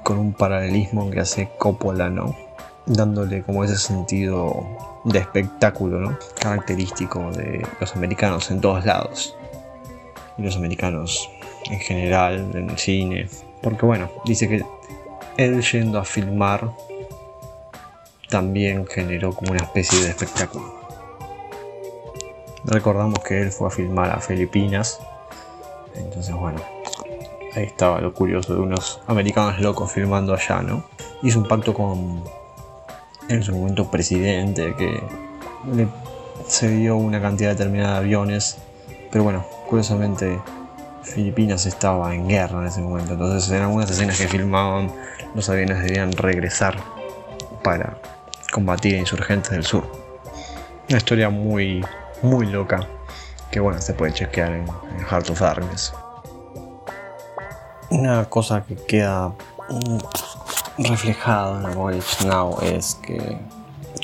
con 0.02 0.18
un 0.18 0.32
paralelismo 0.32 1.10
que 1.10 1.20
hace 1.20 1.50
Coppola, 1.58 2.08
¿no? 2.08 2.36
Dándole 2.86 3.42
como 3.42 3.64
ese 3.64 3.76
sentido 3.76 4.66
de 5.04 5.18
espectáculo, 5.18 6.00
¿no? 6.00 6.18
Característico 6.40 7.30
de 7.32 7.64
los 7.80 7.94
americanos 7.96 8.50
en 8.50 8.60
todos 8.60 8.84
lados. 8.84 9.36
Y 10.38 10.42
los 10.42 10.56
americanos 10.56 11.30
en 11.70 11.80
general, 11.80 12.50
en 12.54 12.70
el 12.70 12.78
cine. 12.78 13.28
Porque 13.62 13.84
bueno, 13.84 14.10
dice 14.24 14.48
que 14.48 14.64
él 15.36 15.62
yendo 15.62 15.98
a 15.98 16.04
filmar 16.04 16.70
también 18.28 18.86
generó 18.86 19.32
como 19.32 19.52
una 19.52 19.64
especie 19.64 20.00
de 20.02 20.10
espectáculo. 20.10 20.79
Recordamos 22.64 23.20
que 23.20 23.40
él 23.40 23.50
fue 23.50 23.68
a 23.68 23.70
filmar 23.70 24.10
a 24.10 24.20
Filipinas. 24.20 25.00
Entonces, 25.94 26.34
bueno, 26.34 26.60
ahí 27.54 27.64
estaba 27.64 28.00
lo 28.00 28.12
curioso 28.12 28.54
de 28.54 28.60
unos 28.60 29.00
americanos 29.06 29.60
locos 29.60 29.92
filmando 29.92 30.34
allá, 30.34 30.62
¿no? 30.62 30.84
Hizo 31.22 31.38
un 31.38 31.48
pacto 31.48 31.74
con 31.74 32.22
en 33.28 33.42
su 33.42 33.54
momento 33.54 33.90
presidente 33.90 34.74
que 34.76 35.02
le 35.72 35.88
cedió 36.46 36.96
una 36.96 37.20
cantidad 37.20 37.50
determinada 37.50 37.94
de 37.94 37.98
aviones. 37.98 38.58
Pero 39.10 39.24
bueno, 39.24 39.44
curiosamente 39.68 40.40
Filipinas 41.02 41.66
estaba 41.66 42.14
en 42.14 42.28
guerra 42.28 42.60
en 42.60 42.66
ese 42.66 42.80
momento. 42.80 43.12
Entonces 43.12 43.50
en 43.50 43.62
algunas 43.62 43.90
escenas 43.90 44.18
que 44.18 44.28
filmaban 44.28 44.92
los 45.34 45.48
aviones 45.48 45.82
debían 45.82 46.12
regresar 46.12 46.76
para 47.62 47.98
combatir 48.52 48.96
a 48.96 48.98
insurgentes 48.98 49.50
del 49.50 49.64
sur. 49.64 49.99
Una 50.90 50.98
historia 50.98 51.30
muy, 51.30 51.86
muy 52.20 52.46
loca 52.46 52.80
que 53.52 53.60
bueno, 53.60 53.80
se 53.80 53.94
puede 53.94 54.12
chequear 54.12 54.50
en, 54.50 54.66
Heart 55.08 55.30
of 55.30 55.40
Darkness. 55.40 55.92
Una 57.90 58.24
cosa 58.28 58.64
que 58.64 58.74
queda 58.74 59.28
mm, 59.68 59.98
reflejada 60.78 61.60
en 61.60 61.66
Apocalypse 61.66 62.26
Now 62.26 62.58
es 62.62 62.96
que 62.96 63.38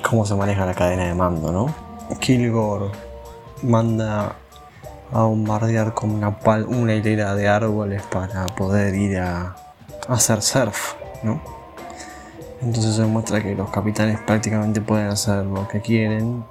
cómo 0.09 0.25
se 0.25 0.37
maneja 0.37 0.65
la 0.65 0.75
cadena 0.75 1.07
de 1.07 1.15
mando, 1.15 1.51
¿no? 1.51 1.75
Kilgore 2.21 2.93
manda 3.65 4.37
a 5.13 5.23
bombardear 5.23 5.93
con 5.93 6.13
una, 6.13 6.37
una 6.69 6.95
hilera 6.95 7.35
de 7.35 7.49
árboles 7.49 8.05
para 8.05 8.47
poder 8.47 8.95
ir 8.95 9.19
a, 9.19 9.57
hacer 10.07 10.41
surf, 10.41 10.95
¿no? 11.25 11.43
Entonces 12.63 12.95
se 12.95 13.03
demuestra 13.03 13.43
que 13.43 13.57
los 13.57 13.71
capitanes 13.71 14.21
prácticamente 14.21 14.81
pueden 14.81 15.09
hacer 15.09 15.45
lo 15.45 15.67
que 15.67 15.81
quieren 15.81 16.45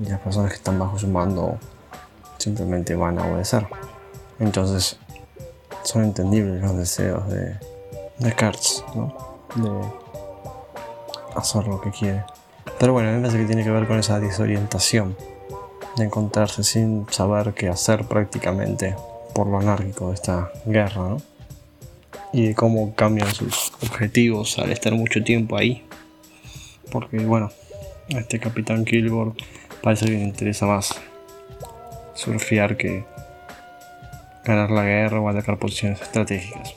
y 0.00 0.08
las 0.08 0.20
personas 0.20 0.50
que 0.50 0.56
están 0.56 0.78
bajo 0.78 0.98
su 0.98 1.08
mando 1.08 1.58
simplemente 2.38 2.94
van 2.94 3.18
a 3.18 3.26
obedecer. 3.26 3.66
Entonces 4.38 4.98
son 5.82 6.04
entendibles 6.04 6.62
los 6.62 6.76
deseos 6.76 7.28
de, 7.28 7.56
de 8.18 8.32
Kurtz, 8.34 8.84
¿no? 8.94 9.14
De 9.56 9.70
hacer 11.36 11.66
lo 11.66 11.80
que 11.80 11.90
quiere. 11.90 12.24
Pero 12.78 12.92
bueno, 12.92 13.08
a 13.08 13.12
mí 13.12 13.18
me 13.18 13.22
parece 13.28 13.42
que 13.42 13.46
tiene 13.46 13.64
que 13.64 13.70
ver 13.70 13.86
con 13.86 13.98
esa 13.98 14.18
desorientación 14.18 15.16
de 15.96 16.04
encontrarse 16.04 16.64
sin 16.64 17.06
saber 17.10 17.54
qué 17.54 17.68
hacer 17.68 18.06
prácticamente 18.06 18.96
por 19.34 19.46
lo 19.46 19.58
anárquico 19.58 20.08
de 20.08 20.14
esta 20.14 20.50
guerra, 20.66 21.08
¿no? 21.08 21.34
y 22.34 22.48
de 22.48 22.54
cómo 22.56 22.94
cambian 22.96 23.32
sus 23.32 23.72
objetivos 23.80 24.58
al 24.58 24.72
estar 24.72 24.92
mucho 24.92 25.22
tiempo 25.22 25.56
ahí. 25.56 25.84
Porque 26.90 27.18
bueno, 27.18 27.50
este 28.08 28.40
capitán 28.40 28.84
Kilgore 28.84 29.32
parece 29.84 30.06
que 30.06 30.12
le 30.12 30.22
interesa 30.22 30.64
más 30.64 30.94
surfear 32.14 32.78
que 32.78 33.04
ganar 34.42 34.70
la 34.70 34.82
guerra 34.82 35.20
o 35.20 35.28
atacar 35.28 35.58
posiciones 35.58 36.00
estratégicas. 36.00 36.74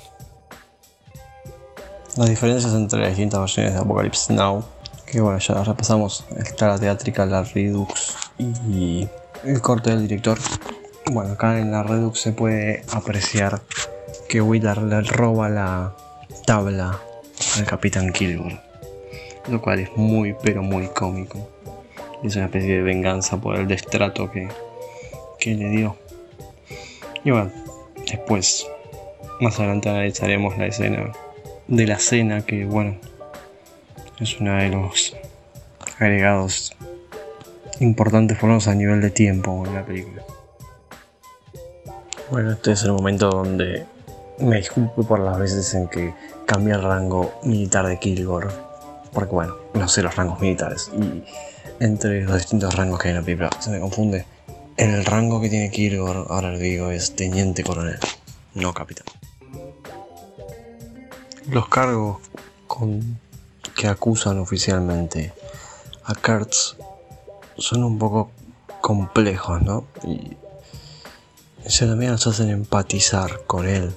Las 2.18 2.30
diferencias 2.30 2.74
entre 2.74 3.00
las 3.00 3.10
distintas 3.10 3.40
versiones 3.40 3.74
de 3.74 3.80
Apocalypse 3.80 4.34
Now, 4.34 4.66
que 5.06 5.22
bueno, 5.22 5.40
ya 5.40 5.64
repasamos, 5.64 6.26
está 6.38 6.68
la 6.68 6.80
teátrica, 6.80 7.26
la 7.26 7.44
Redux 7.44 8.18
y 8.38 9.08
el 9.46 9.62
corte 9.62 9.92
del 9.92 10.06
director. 10.06 10.38
Bueno, 11.10 11.32
acá 11.32 11.60
en 11.60 11.72
la 11.72 11.84
Redux 11.84 12.20
se 12.20 12.34
puede 12.34 12.84
apreciar 12.92 13.62
que 14.28 14.42
Willard 14.42 14.84
le 14.84 15.00
roba 15.02 15.48
la 15.48 15.96
tabla 16.46 17.00
al 17.56 17.66
capitán 17.66 18.12
Kilgore, 18.12 18.60
lo 19.48 19.62
cual 19.62 19.80
es 19.80 19.96
muy 19.96 20.36
pero 20.44 20.62
muy 20.62 20.88
cómico. 20.88 21.57
Es 22.24 22.36
una 22.36 22.46
especie 22.46 22.78
de 22.78 22.82
venganza 22.82 23.38
por 23.38 23.56
el 23.56 23.68
destrato 23.68 24.32
que, 24.32 24.50
que 25.40 25.56
le 25.56 25.70
dio. 25.70 25.96
Y 27.24 27.32
bueno, 27.32 27.52
después, 28.10 28.68
más 29.40 29.60
adelante 29.60 29.90
analizaremos 29.90 30.58
la 30.58 30.68
escena 30.68 31.12
de 31.68 31.88
la 31.88 32.00
cena, 32.00 32.46
que 32.46 32.66
bueno, 32.66 32.96
es 34.20 34.40
una 34.40 34.64
de 34.64 34.70
los 34.70 35.16
agregados 36.00 36.76
importantes 37.80 38.38
por 38.38 38.50
a 38.50 38.76
nivel 38.76 39.02
de 39.02 39.12
tiempo 39.12 39.64
en 39.66 39.74
la 39.74 39.86
película. 39.86 40.24
Bueno, 42.32 42.52
este 42.52 42.72
es 42.72 42.84
el 42.84 42.92
momento 42.92 43.30
donde 43.30 43.86
me 44.40 44.58
disculpo 44.58 45.04
por 45.04 45.20
las 45.20 45.38
veces 45.40 45.74
en 45.74 45.88
que 45.88 46.14
cambia 46.46 46.76
el 46.76 46.84
rango 46.84 47.34
militar 47.44 47.88
de 47.88 48.00
Kilgore. 48.00 48.48
Porque 49.14 49.34
bueno, 49.34 49.56
no 49.74 49.88
sé 49.88 50.02
los 50.02 50.16
rangos 50.16 50.40
militares. 50.42 50.92
Y 50.94 51.24
entre 51.80 52.24
los 52.24 52.38
distintos 52.38 52.74
rangos 52.76 53.00
que 53.00 53.10
hay 53.10 53.12
en 53.14 53.20
la 53.20 53.26
película 53.26 53.50
se 53.60 53.70
me 53.70 53.80
confunde. 53.80 54.26
El 54.78 55.06
rango 55.06 55.42
que 55.42 55.50
tiene 55.50 55.72
Kilgore, 55.72 56.26
ahora 56.30 56.52
le 56.52 56.60
digo, 56.60 56.92
es 56.92 57.16
teniente 57.16 57.64
coronel, 57.64 58.00
no 58.54 58.74
capitán. 58.74 59.06
Los 61.50 61.68
cargos 61.68 62.18
con 62.68 63.20
que 63.76 63.88
acusan 63.88 64.40
oficialmente 64.40 65.34
a 66.04 66.16
Kurtz 66.16 66.76
son 67.58 67.84
un 67.84 67.98
poco 67.98 68.32
complejos, 68.82 69.62
¿no? 69.62 69.86
Y 70.04 70.38
se 71.66 71.86
también 71.86 72.12
nos 72.12 72.26
hacen 72.28 72.50
empatizar 72.50 73.42
con 73.46 73.68
él. 73.68 73.96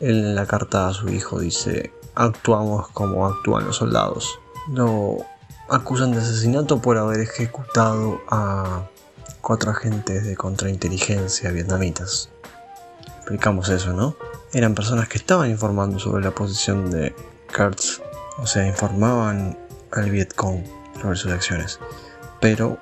En 0.00 0.34
la 0.34 0.46
carta 0.46 0.88
a 0.88 0.92
su 0.92 1.08
hijo 1.08 1.38
dice, 1.38 1.92
actuamos 2.14 2.88
como 2.88 3.26
actúan 3.26 3.64
los 3.64 3.76
soldados. 3.76 4.38
Lo 4.68 5.24
acusan 5.68 6.12
de 6.12 6.18
asesinato 6.18 6.80
por 6.80 6.98
haber 6.98 7.20
ejecutado 7.20 8.20
a 8.28 8.88
cuatro 9.40 9.70
agentes 9.70 10.24
de 10.24 10.36
contrainteligencia 10.36 11.50
vietnamitas. 11.50 12.30
Explicamos 13.18 13.68
eso, 13.68 13.92
¿no? 13.92 14.16
Eran 14.52 14.74
personas 14.74 15.08
que 15.08 15.18
estaban 15.18 15.50
informando 15.50 15.98
sobre 15.98 16.24
la 16.24 16.30
posición 16.30 16.90
de 16.90 17.14
Kurtz, 17.54 18.00
o 18.38 18.46
sea, 18.46 18.66
informaban 18.66 19.58
al 19.92 20.10
Vietcong 20.10 20.64
sobre 21.00 21.16
sus 21.16 21.32
acciones, 21.32 21.80
pero 22.40 22.78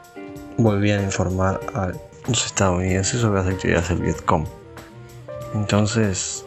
volvían 0.56 1.00
a 1.00 1.04
informar 1.04 1.60
a 1.74 1.92
los 2.26 2.46
estadounidenses 2.46 3.20
sobre 3.20 3.42
las 3.42 3.52
actividades 3.52 3.88
del 3.88 4.02
Vietcong. 4.02 4.46
Entonces, 5.54 6.44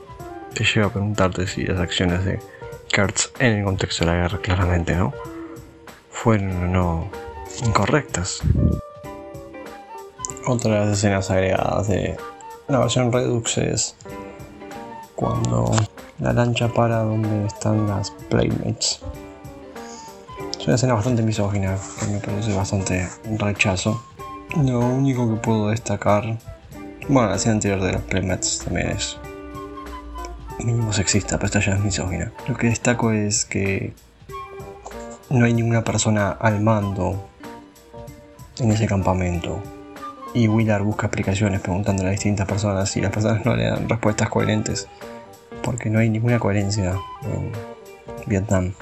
te 0.53 0.63
lleva 0.63 0.87
a 0.87 0.91
preguntarte 0.91 1.47
si 1.47 1.63
las 1.63 1.79
acciones 1.79 2.25
de 2.25 2.39
Kurtz 2.93 3.31
en 3.39 3.57
el 3.57 3.65
contexto 3.65 4.05
de 4.05 4.11
la 4.11 4.17
guerra, 4.17 4.39
claramente, 4.41 4.95
¿no? 4.95 5.13
Fueron 6.15 6.51
o 6.63 6.67
no 6.67 7.09
incorrectas. 7.63 8.39
Otra 10.47 10.71
de 10.71 10.79
las 10.79 10.97
escenas 10.97 11.29
agregadas 11.29 11.87
de 11.87 12.17
la 12.67 12.79
versión 12.79 13.11
Redux 13.11 13.57
es 13.59 13.95
cuando 15.15 15.71
la 16.19 16.33
lancha 16.33 16.67
para 16.67 16.99
donde 16.99 17.45
están 17.45 17.87
las 17.87 18.11
Playmates. 18.29 19.01
Es 20.57 20.65
una 20.65 20.75
escena 20.75 20.93
bastante 20.95 21.21
misógina 21.21 21.77
que 21.99 22.07
me 22.07 22.19
produce 22.19 22.55
bastante 22.55 23.07
rechazo. 23.37 24.03
Lo 24.55 24.79
único 24.79 25.29
que 25.29 25.35
puedo 25.35 25.67
destacar, 25.69 26.39
bueno, 27.07 27.29
la 27.29 27.35
escena 27.35 27.55
anterior 27.55 27.81
de 27.81 27.91
las 27.91 28.01
Playmates 28.01 28.59
también 28.63 28.89
es 28.89 29.17
mínimo 30.59 30.91
sexista, 30.93 31.37
pero 31.37 31.47
esta 31.47 31.59
ya 31.59 31.73
es 31.73 31.81
misógina. 31.81 32.31
Lo 32.47 32.55
que 32.55 32.67
destaco 32.67 33.11
es 33.11 33.45
que 33.45 33.93
no 35.29 35.45
hay 35.45 35.53
ninguna 35.53 35.83
persona 35.83 36.31
al 36.31 36.61
mando 36.61 37.27
en 38.59 38.71
ese 38.71 38.85
campamento. 38.87 39.61
Y 40.33 40.47
Willard 40.47 40.83
busca 40.83 41.07
explicaciones 41.07 41.61
preguntando 41.61 42.05
a 42.05 42.09
distintas 42.09 42.47
personas 42.47 42.95
y 42.97 43.01
las 43.01 43.11
personas 43.11 43.45
no 43.45 43.55
le 43.55 43.65
dan 43.65 43.87
respuestas 43.87 44.29
coherentes. 44.29 44.87
Porque 45.63 45.89
no 45.89 45.99
hay 45.99 46.09
ninguna 46.09 46.39
coherencia 46.39 46.95
en 47.23 47.51
Vietnam, 48.25 48.73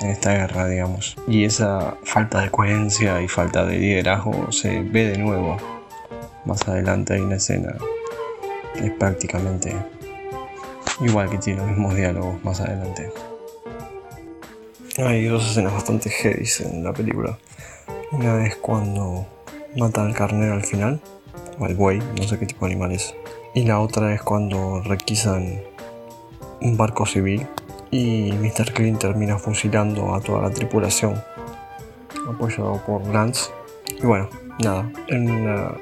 en 0.00 0.10
esta 0.10 0.32
guerra, 0.32 0.66
digamos. 0.66 1.16
Y 1.26 1.44
esa 1.44 1.94
falta 2.04 2.40
de 2.40 2.50
coherencia 2.50 3.22
y 3.22 3.28
falta 3.28 3.64
de 3.64 3.78
liderazgo 3.78 4.50
se 4.50 4.80
ve 4.80 5.06
de 5.06 5.18
nuevo. 5.18 5.56
Más 6.44 6.66
adelante 6.68 7.14
hay 7.14 7.20
una 7.20 7.36
escena 7.36 7.76
que 8.74 8.86
es 8.86 8.92
prácticamente 8.92 9.74
igual 11.00 11.30
que 11.30 11.38
tiene 11.38 11.60
los 11.60 11.68
mismos 11.68 11.94
diálogos 11.94 12.42
más 12.44 12.60
adelante. 12.60 13.10
Hay 14.98 15.24
dos 15.24 15.50
escenas 15.50 15.72
bastante 15.72 16.10
heavy 16.10 16.46
en 16.66 16.84
la 16.84 16.92
película. 16.92 17.38
Una 18.10 18.46
es 18.46 18.56
cuando 18.56 19.26
matan 19.74 20.08
al 20.08 20.14
carnero 20.14 20.52
al 20.52 20.64
final, 20.66 21.00
o 21.58 21.64
al 21.64 21.74
buey, 21.74 21.98
no 22.18 22.24
sé 22.24 22.38
qué 22.38 22.44
tipo 22.44 22.66
de 22.66 22.72
animal 22.72 22.92
es. 22.92 23.14
Y 23.54 23.64
la 23.64 23.80
otra 23.80 24.12
es 24.12 24.20
cuando 24.20 24.82
requisan 24.82 25.62
un 26.60 26.76
barco 26.76 27.06
civil 27.06 27.46
y 27.90 28.32
Mr. 28.32 28.74
Clean 28.74 28.98
termina 28.98 29.38
fusilando 29.38 30.14
a 30.14 30.20
toda 30.20 30.42
la 30.42 30.50
tripulación, 30.50 31.22
apoyado 32.28 32.84
por 32.84 33.06
Lance. 33.06 33.50
Y 33.98 34.04
bueno, 34.04 34.28
nada, 34.62 34.92
en 35.08 35.30
una 35.30 35.72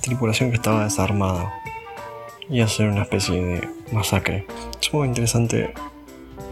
tripulación 0.00 0.48
que 0.48 0.56
estaba 0.56 0.84
desarmada 0.84 1.52
y 2.48 2.62
hacer 2.62 2.88
una 2.88 3.02
especie 3.02 3.44
de 3.44 3.68
masacre. 3.92 4.46
Es 4.80 4.90
muy 4.94 5.06
interesante 5.06 5.74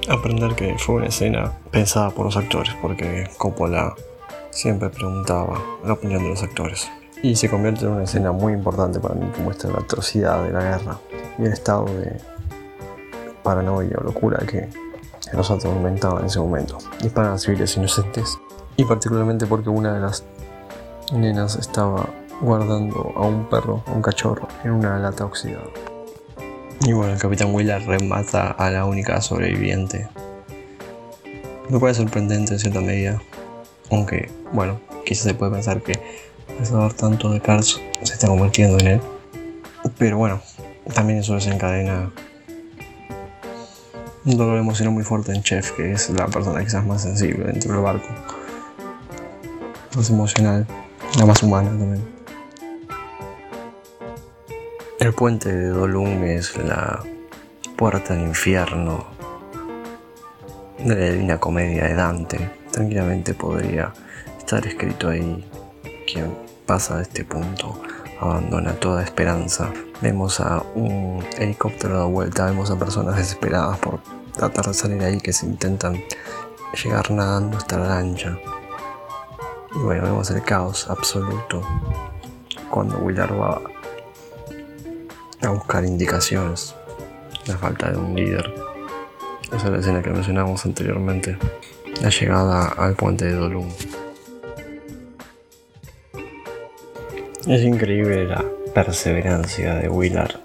aprender 0.09 0.55
que 0.55 0.77
fue 0.79 0.97
una 0.97 1.07
escena 1.07 1.53
pensada 1.71 2.11
por 2.11 2.27
los 2.27 2.37
actores, 2.37 2.75
porque 2.81 3.29
Coppola 3.39 3.95
siempre 4.51 4.89
preguntaba 4.89 5.61
la 5.85 5.95
opinión 5.95 6.23
de 6.23 6.31
los 6.31 6.43
actores. 6.43 6.89
Y 7.23 7.37
se 7.37 7.49
convierte 7.49 7.85
en 7.87 7.93
una 7.93 8.05
escena 8.05 8.33
muy 8.33 8.53
importante 8.53 9.01
para 9.01 9.15
mí 9.15 9.27
que 9.35 9.43
muestra 9.43 9.71
la 9.71 9.79
atrocidad 9.79 10.45
de 10.45 10.53
la 10.53 10.61
guerra 10.63 10.99
y 11.39 11.45
el 11.45 11.53
estado 11.53 11.87
de 11.87 12.21
paranoia 13.43 13.97
o 13.99 14.05
locura 14.05 14.39
que 14.47 14.69
nos 15.33 15.51
atormentaba 15.51 16.21
en 16.21 16.27
ese 16.27 16.39
momento. 16.39 16.79
Disparan 17.01 17.33
a 17.33 17.39
civiles 17.39 17.77
inocentes. 17.77 18.39
Y 18.77 18.85
particularmente 18.85 19.47
porque 19.47 19.71
una 19.71 19.95
de 19.95 20.01
las 20.01 20.25
nenas 21.13 21.57
estaba 21.57 22.07
guardando 22.43 23.13
a 23.17 23.23
un 23.23 23.49
perro, 23.49 23.83
un 23.95 24.03
cachorro, 24.03 24.47
en 24.65 24.73
una 24.73 24.99
lata 24.99 25.25
oxidada. 25.25 25.65
Y 26.85 26.93
bueno, 26.93 27.15
el 27.15 27.19
capitán 27.19 27.55
Wheeler 27.55 27.83
remata 27.87 28.51
a 28.51 28.71
la 28.71 28.85
única 28.85 29.21
sobreviviente. 29.21 30.09
Me 31.69 31.81
parece 31.81 32.03
sorprendente 32.03 32.53
en 32.53 32.59
cierta 32.59 32.81
medida. 32.81 33.21
Aunque, 33.91 34.31
bueno, 34.53 34.81
quizás 35.05 35.25
se 35.25 35.35
puede 35.35 35.53
pensar 35.53 35.83
que 35.83 35.93
el 36.59 36.67
saber 36.67 36.93
tanto 36.93 37.31
de 37.31 37.41
Cars 37.41 37.81
se 38.03 38.13
está 38.13 38.29
convirtiendo 38.29 38.79
en 38.79 38.87
él. 38.87 39.01
Pero 39.99 40.19
bueno, 40.19 40.41
también 40.95 41.21
eso 41.21 41.35
desencadena 41.35 42.11
un 44.25 44.37
dolor 44.37 44.59
emocional 44.59 44.93
muy 44.93 45.05
fuerte 45.05 45.33
en 45.33 45.43
Chef, 45.43 45.71
que 45.73 45.93
es 45.93 46.11
la 46.11 46.27
persona 46.27 46.63
quizás 46.63 46.85
más 46.85 47.03
sensible 47.03 47.47
dentro 47.47 47.73
del 47.73 47.83
barco. 47.83 48.09
Más 49.95 50.11
emocional, 50.11 50.67
la 51.17 51.27
más 51.27 51.43
humana 51.43 51.71
también. 51.71 52.16
El 54.99 55.13
puente 55.13 55.53
de 55.53 55.69
Dolung 55.69 56.25
es 56.25 56.57
la 56.57 57.03
puerta 57.77 58.15
al 58.15 58.21
infierno 58.21 59.05
de 60.79 60.95
la 60.95 61.11
Divina 61.11 61.39
Comedia 61.39 61.85
de 61.85 61.95
Dante. 61.95 62.51
Tranquilamente 62.71 63.35
podría 63.35 63.93
estar 64.39 64.67
escrito 64.67 65.11
ahí. 65.11 65.47
Quien 66.11 66.35
pasa 66.65 66.97
de 66.97 67.03
este 67.03 67.25
punto 67.25 67.79
abandona 68.21 68.73
toda 68.73 69.03
esperanza. 69.03 69.71
Vemos 70.01 70.41
a 70.41 70.63
un 70.75 71.23
helicóptero 71.37 72.07
de 72.07 72.11
vuelta, 72.11 72.47
vemos 72.47 72.71
a 72.71 72.79
personas 72.79 73.17
desesperadas 73.17 73.79
por 73.79 74.01
tratar 74.33 74.65
de 74.65 74.75
salir 74.75 75.03
ahí 75.03 75.21
que 75.21 75.35
se 75.35 75.45
intentan 75.45 76.03
llegar 76.83 77.11
nadando 77.11 77.59
hasta 77.59 77.79
la 77.79 77.89
lancha. 77.89 78.39
Y 79.75 79.79
bueno, 79.79 80.05
vemos 80.05 80.31
el 80.31 80.43
caos 80.43 80.89
absoluto 80.89 81.61
cuando 82.71 82.99
Willard 82.99 83.39
va 83.39 83.61
a 85.43 85.49
buscar 85.51 85.85
indicaciones. 85.85 86.75
La 87.47 87.57
falta 87.57 87.91
de 87.91 87.99
un 87.99 88.15
líder. 88.15 88.53
Esa 89.53 89.67
es 89.67 89.73
la 89.73 89.79
escena 89.79 90.03
que 90.03 90.11
mencionábamos 90.11 90.65
anteriormente. 90.65 91.39
La 92.03 92.11
llegada 92.11 92.69
al 92.69 92.95
puente 92.95 93.27
de 93.27 93.35
Dolum. 93.35 93.69
Es 97.47 97.63
increíble 97.63 98.25
la 98.25 98.45
perseverancia 98.75 99.77
de 99.77 99.89
Willard 99.89 100.41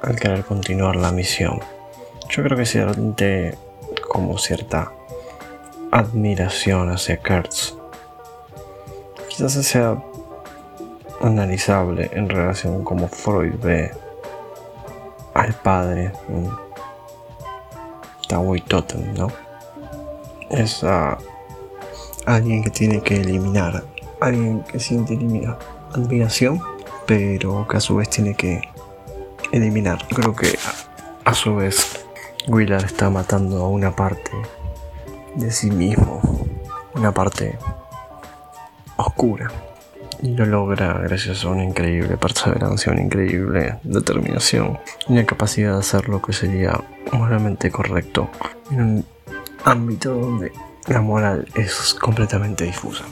al 0.00 0.16
querer 0.16 0.44
continuar 0.44 0.96
la 0.96 1.12
misión. 1.12 1.60
Yo 2.28 2.42
creo 2.42 2.56
que 2.56 2.66
siente 2.66 3.56
como 4.08 4.38
cierta 4.38 4.92
admiración 5.90 6.90
hacia 6.90 7.18
Kurtz. 7.18 7.74
Quizás 9.28 9.52
sea 9.52 10.02
analizable 11.24 12.10
en 12.12 12.28
relación 12.28 12.84
con 12.84 12.84
cómo 12.84 13.08
Freud 13.08 13.54
ve 13.62 13.90
al 15.34 15.54
padre 15.54 16.12
Tawai 18.28 18.60
Totem, 18.60 19.14
¿no? 19.14 19.28
Es 20.50 20.84
alguien 22.26 22.62
que 22.62 22.70
tiene 22.70 23.00
que 23.00 23.20
eliminar, 23.20 23.84
alguien 24.20 24.62
que 24.62 24.78
siente 24.78 25.18
admiración 25.92 26.60
pero 27.06 27.66
que 27.68 27.76
a 27.76 27.80
su 27.80 27.96
vez 27.96 28.08
tiene 28.08 28.34
que 28.34 28.62
eliminar. 29.52 29.98
Creo 30.08 30.34
que 30.34 30.58
a 31.24 31.34
su 31.34 31.56
vez 31.56 32.06
Willard 32.48 32.84
está 32.84 33.10
matando 33.10 33.62
a 33.62 33.68
una 33.68 33.94
parte 33.94 34.30
de 35.34 35.50
sí 35.50 35.70
mismo, 35.70 36.20
una 36.94 37.12
parte 37.12 37.58
oscura. 38.96 39.50
Y 40.22 40.34
lo 40.34 40.46
logra 40.46 40.94
gracias 41.02 41.44
a 41.44 41.48
una 41.48 41.64
increíble 41.64 42.16
perseverancia, 42.16 42.92
una 42.92 43.02
increíble 43.02 43.78
determinación 43.82 44.78
y 45.08 45.12
una 45.12 45.24
capacidad 45.24 45.72
de 45.72 45.78
hacer 45.78 46.08
lo 46.08 46.22
que 46.22 46.32
sería 46.32 46.80
moralmente 47.12 47.70
correcto 47.70 48.28
en 48.70 48.80
un 48.80 49.04
ámbito 49.64 50.14
donde 50.14 50.52
la 50.86 51.00
moral 51.00 51.46
es 51.54 51.94
completamente 51.94 52.64
difusa. 52.64 53.04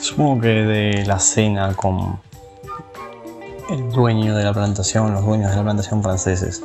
Supongo 0.00 0.40
que 0.42 0.48
de 0.48 1.06
la 1.06 1.18
cena 1.18 1.74
con 1.74 2.18
el 3.70 3.90
dueño 3.90 4.36
de 4.36 4.44
la 4.44 4.52
plantación, 4.52 5.12
los 5.14 5.24
dueños 5.24 5.50
de 5.50 5.56
la 5.56 5.62
plantación 5.62 6.02
franceses, 6.02 6.62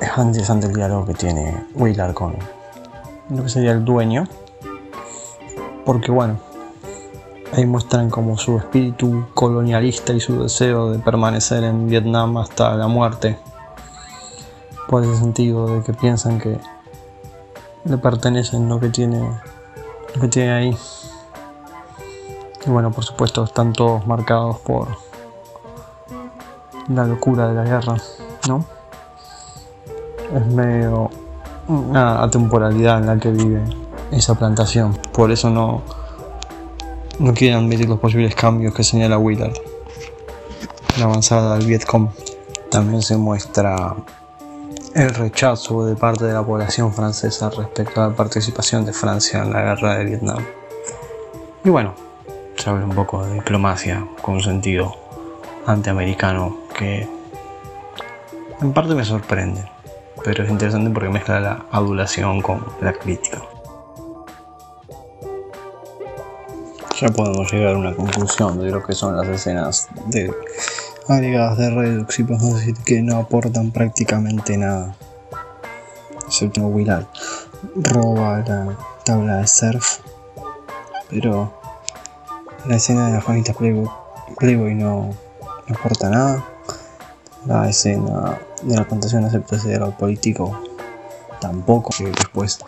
es 0.00 0.08
interesante 0.16 0.66
el 0.66 0.74
diálogo 0.74 1.06
que 1.06 1.14
tiene 1.14 1.54
Willard 1.74 2.14
con 2.14 2.36
lo 3.30 3.42
que 3.42 3.48
sería 3.48 3.72
el 3.72 3.84
dueño 3.84 4.24
porque 5.88 6.12
bueno, 6.12 6.36
ahí 7.54 7.64
muestran 7.64 8.10
como 8.10 8.36
su 8.36 8.58
espíritu 8.58 9.24
colonialista 9.32 10.12
y 10.12 10.20
su 10.20 10.42
deseo 10.42 10.90
de 10.90 10.98
permanecer 10.98 11.64
en 11.64 11.88
Vietnam 11.88 12.36
hasta 12.36 12.74
la 12.74 12.88
muerte. 12.88 13.38
Por 14.86 15.02
ese 15.02 15.16
sentido 15.16 15.66
de 15.66 15.82
que 15.82 15.94
piensan 15.94 16.38
que 16.38 16.60
le 17.86 17.96
pertenecen 17.96 18.68
lo 18.68 18.78
que 18.78 18.90
tiene, 18.90 19.18
lo 20.14 20.20
que 20.20 20.28
tiene 20.28 20.52
ahí. 20.52 20.76
Y 22.66 22.68
bueno, 22.68 22.90
por 22.90 23.04
supuesto 23.06 23.44
están 23.44 23.72
todos 23.72 24.06
marcados 24.06 24.58
por 24.58 24.88
la 26.88 27.06
locura 27.06 27.48
de 27.48 27.54
la 27.54 27.64
guerra, 27.64 27.96
¿no? 28.46 28.62
Es 30.36 30.46
medio 30.48 31.08
una 31.66 32.22
atemporalidad 32.22 32.98
en 32.98 33.06
la 33.06 33.16
que 33.16 33.30
vive 33.30 33.87
esa 34.12 34.34
plantación. 34.34 34.98
Por 35.12 35.30
eso 35.30 35.50
no, 35.50 35.82
no 37.18 37.34
quieren 37.34 37.58
admitir 37.58 37.88
los 37.88 37.98
posibles 37.98 38.34
cambios 38.34 38.74
que 38.74 38.84
señala 38.84 39.18
Willard. 39.18 39.56
La 40.98 41.04
avanzada 41.04 41.56
del 41.56 41.66
Vietcong 41.66 42.08
también 42.70 43.02
se 43.02 43.16
muestra 43.16 43.94
el 44.94 45.14
rechazo 45.14 45.84
de 45.84 45.94
parte 45.94 46.24
de 46.24 46.32
la 46.32 46.44
población 46.44 46.92
francesa 46.92 47.50
respecto 47.50 48.02
a 48.02 48.08
la 48.08 48.14
participación 48.14 48.84
de 48.84 48.92
Francia 48.92 49.42
en 49.42 49.52
la 49.52 49.62
guerra 49.62 49.98
de 49.98 50.04
Vietnam. 50.04 50.44
Y 51.64 51.70
bueno, 51.70 51.94
se 52.56 52.70
habla 52.70 52.84
un 52.84 52.94
poco 52.94 53.24
de 53.24 53.34
diplomacia 53.34 54.06
con 54.22 54.34
un 54.36 54.42
sentido 54.42 54.96
antiamericano 55.66 56.56
que 56.76 57.08
en 58.60 58.72
parte 58.72 58.94
me 58.94 59.04
sorprende, 59.04 59.64
pero 60.24 60.42
es 60.42 60.50
interesante 60.50 60.90
porque 60.90 61.08
mezcla 61.08 61.40
la 61.40 61.66
adulación 61.70 62.40
con 62.42 62.64
la 62.80 62.92
crítica. 62.92 63.38
Ya 67.00 67.08
podemos 67.08 67.52
llegar 67.52 67.74
a 67.74 67.78
una 67.78 67.94
conclusión 67.94 68.58
de 68.58 68.70
lo 68.70 68.82
que 68.82 68.92
son 68.92 69.16
las 69.16 69.28
escenas 69.28 69.88
de 70.06 70.32
agregadas 71.06 71.56
de 71.58 71.70
Redux 71.70 72.18
y 72.18 72.24
podemos 72.24 72.54
decir 72.56 72.74
que 72.84 73.02
no 73.02 73.18
aportan 73.18 73.70
prácticamente 73.70 74.56
nada. 74.56 74.96
Excepto 76.26 76.62
Willard 76.62 77.06
roba 77.76 78.38
la 78.38 78.76
tabla 79.04 79.36
de 79.36 79.46
surf, 79.46 80.00
pero 81.08 81.52
la 82.66 82.76
escena 82.76 83.06
de 83.06 83.14
la 83.14 83.20
Juanita 83.20 83.52
Playboy, 83.52 84.74
no, 84.74 85.14
no 85.66 85.74
aporta 85.74 86.10
nada. 86.10 86.44
La 87.46 87.68
escena 87.68 88.38
de 88.62 88.76
la 88.76 88.84
plantación 88.84 89.24
acepta 89.24 89.56
ese 89.56 89.78
político 89.98 90.60
tampoco, 91.40 91.90
que 91.96 92.06
después 92.06 92.58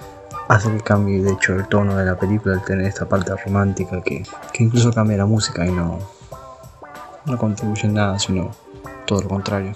hace 0.50 0.68
que 0.72 0.80
cambie 0.80 1.22
de 1.22 1.32
hecho 1.32 1.54
el 1.54 1.68
tono 1.68 1.96
de 1.96 2.04
la 2.04 2.18
película 2.18 2.56
al 2.56 2.64
tener 2.64 2.84
esta 2.84 3.08
parte 3.08 3.32
romántica 3.36 4.02
que, 4.02 4.24
incluso 4.58 4.92
cambia 4.92 5.16
la 5.16 5.26
música 5.26 5.64
y 5.64 5.70
no, 5.70 6.00
no 7.24 7.38
contribuye 7.38 7.86
en 7.86 7.94
nada, 7.94 8.18
sino 8.18 8.50
todo 9.06 9.22
lo 9.22 9.28
contrario. 9.28 9.74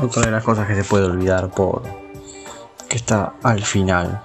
Otra 0.00 0.22
de 0.22 0.30
las 0.30 0.44
cosas 0.44 0.68
que 0.68 0.76
se 0.76 0.84
puede 0.84 1.06
olvidar 1.06 1.50
por 1.50 1.82
que 2.88 2.96
está 2.96 3.32
al 3.42 3.64
final, 3.64 4.22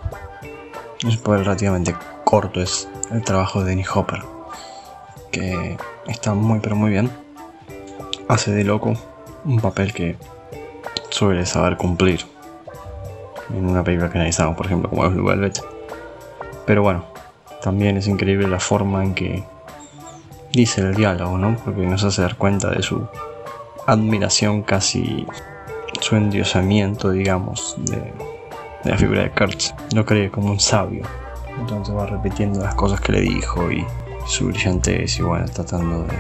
es 1.04 1.18
por 1.18 1.40
el 1.40 1.46
relativamente 1.46 1.96
corto, 2.24 2.62
es 2.62 2.88
el 3.10 3.24
trabajo 3.24 3.62
de 3.62 3.72
Dennis 3.72 3.88
Hopper, 3.92 4.22
que 5.32 5.78
está 6.08 6.36
muy 6.36 6.60
pero 6.60 6.76
muy 6.76 6.92
bien. 6.92 7.12
Hace 8.28 8.52
de 8.52 8.64
loco 8.64 8.94
un 9.46 9.60
papel 9.60 9.94
que 9.94 10.16
suele 11.10 11.48
saber 11.48 11.76
cumplir 11.76 12.33
en 13.54 13.70
una 13.70 13.84
película 13.84 14.10
que 14.10 14.18
analizamos, 14.18 14.56
por 14.58 14.66
ejemplo, 14.66 14.90
como 14.90 15.06
es 15.06 15.14
Blue 15.14 15.26
Velvet. 15.26 15.64
Pero 16.66 16.82
bueno, 16.82 17.06
también 17.62 17.98
es 17.98 18.08
increíble 18.08 18.48
la 18.48 18.60
forma 18.60 19.04
en 19.04 19.14
que 19.14 19.44
dice 20.52 20.82
el 20.82 20.96
diálogo, 20.96 21.38
¿no? 21.38 21.56
Porque 21.64 21.86
nos 21.86 22.04
hace 22.04 22.22
dar 22.22 22.36
cuenta 22.36 22.70
de 22.70 22.82
su 22.82 23.08
admiración, 23.88 24.64
casi 24.64 25.26
su 26.00 26.16
endiosamiento, 26.16 27.12
digamos, 27.12 27.76
de, 27.80 28.14
la 28.84 28.98
figura 28.98 29.22
de 29.22 29.32
Kurtz. 29.32 29.74
Lo 29.94 30.06
cree 30.06 30.30
como 30.30 30.52
un 30.52 30.60
sabio. 30.60 31.04
Entonces 31.60 31.96
va 31.96 32.06
repitiendo 32.06 32.62
las 32.62 32.76
cosas 32.76 33.00
que 33.00 33.14
le 33.14 33.22
dijo 33.22 33.72
y 33.72 33.86
su 34.28 34.48
brillantez 34.48 35.20
y 35.20 35.22
bueno, 35.22 35.46
tratando 35.46 36.04
de 36.04 36.18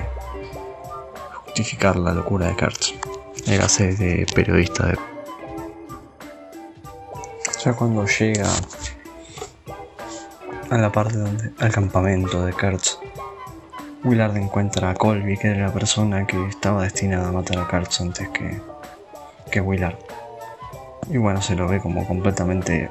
justificar 1.46 1.96
la 1.98 2.14
locura 2.14 2.48
de 2.48 2.56
Kurtz. 2.56 2.94
Él 3.48 3.62
hace 3.62 3.96
de 3.96 4.26
periodista 4.34 4.88
de 4.88 4.98
ya 7.64 7.74
cuando 7.74 8.06
llega 8.06 8.50
a 10.70 10.78
la 10.78 10.92
parte 10.92 11.18
donde. 11.18 11.52
al 11.60 11.72
campamento 11.72 12.46
de 12.46 12.52
Kurtz, 12.52 13.00
Willard 14.04 14.36
encuentra 14.36 14.90
a 14.90 14.96
Colby, 14.96 15.38
que 15.38 15.50
era 15.50 15.68
la 15.68 15.74
persona 15.74 16.28
que 16.28 16.46
estaba 16.48 16.84
destinada 16.84 17.30
a 17.30 17.32
matar 17.32 17.60
a 17.60 17.68
Kurtz 17.68 18.02
antes 18.02 18.28
que, 18.30 18.60
que 19.50 19.62
Willard. 19.62 19.98
Y 21.10 21.18
bueno, 21.18 21.42
se 21.42 21.56
lo 21.56 21.68
ve 21.68 21.80
como 21.80 22.06
completamente 22.06 22.90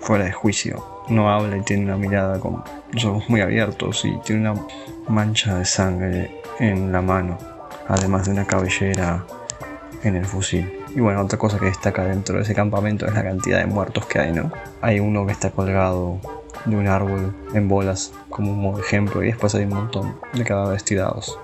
fuera 0.00 0.24
de 0.24 0.32
juicio. 0.32 1.04
No 1.08 1.30
habla 1.30 1.56
y 1.56 1.62
tiene 1.62 1.84
una 1.84 1.96
mirada 1.96 2.38
con 2.40 2.62
los 2.92 3.04
ojos 3.06 3.24
muy 3.28 3.40
abiertos 3.40 4.04
y 4.04 4.18
tiene 4.18 4.50
una 4.50 4.60
mancha 5.08 5.56
de 5.56 5.64
sangre 5.64 6.42
en 6.58 6.92
la 6.92 7.00
mano, 7.00 7.38
además 7.88 8.26
de 8.26 8.32
una 8.32 8.46
cabellera 8.46 9.24
en 10.02 10.16
el 10.16 10.26
fusil. 10.26 10.77
Y 10.94 11.00
bueno, 11.00 11.22
otra 11.22 11.38
cosa 11.38 11.58
que 11.58 11.66
destaca 11.66 12.04
dentro 12.04 12.36
de 12.36 12.42
ese 12.42 12.54
campamento 12.54 13.06
es 13.06 13.14
la 13.14 13.22
cantidad 13.22 13.58
de 13.58 13.66
muertos 13.66 14.06
que 14.06 14.18
hay, 14.18 14.32
¿no? 14.32 14.50
Hay 14.80 15.00
uno 15.00 15.26
que 15.26 15.32
está 15.32 15.50
colgado 15.50 16.18
de 16.64 16.76
un 16.76 16.86
árbol 16.86 17.34
en 17.54 17.68
bolas 17.68 18.12
como 18.30 18.70
un 18.70 18.80
ejemplo 18.80 19.22
y 19.22 19.28
después 19.28 19.54
hay 19.54 19.64
un 19.64 19.74
montón 19.74 20.16
de 20.32 20.44
cadáveres 20.44 20.84
tirados. 20.84 21.38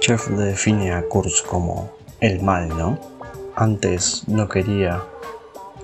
Chef 0.00 0.28
define 0.28 0.92
a 0.92 1.02
Kurz 1.08 1.42
como 1.42 1.90
el 2.20 2.42
mal, 2.42 2.68
¿no? 2.68 2.98
Antes 3.56 4.28
no 4.28 4.48
quería 4.48 5.02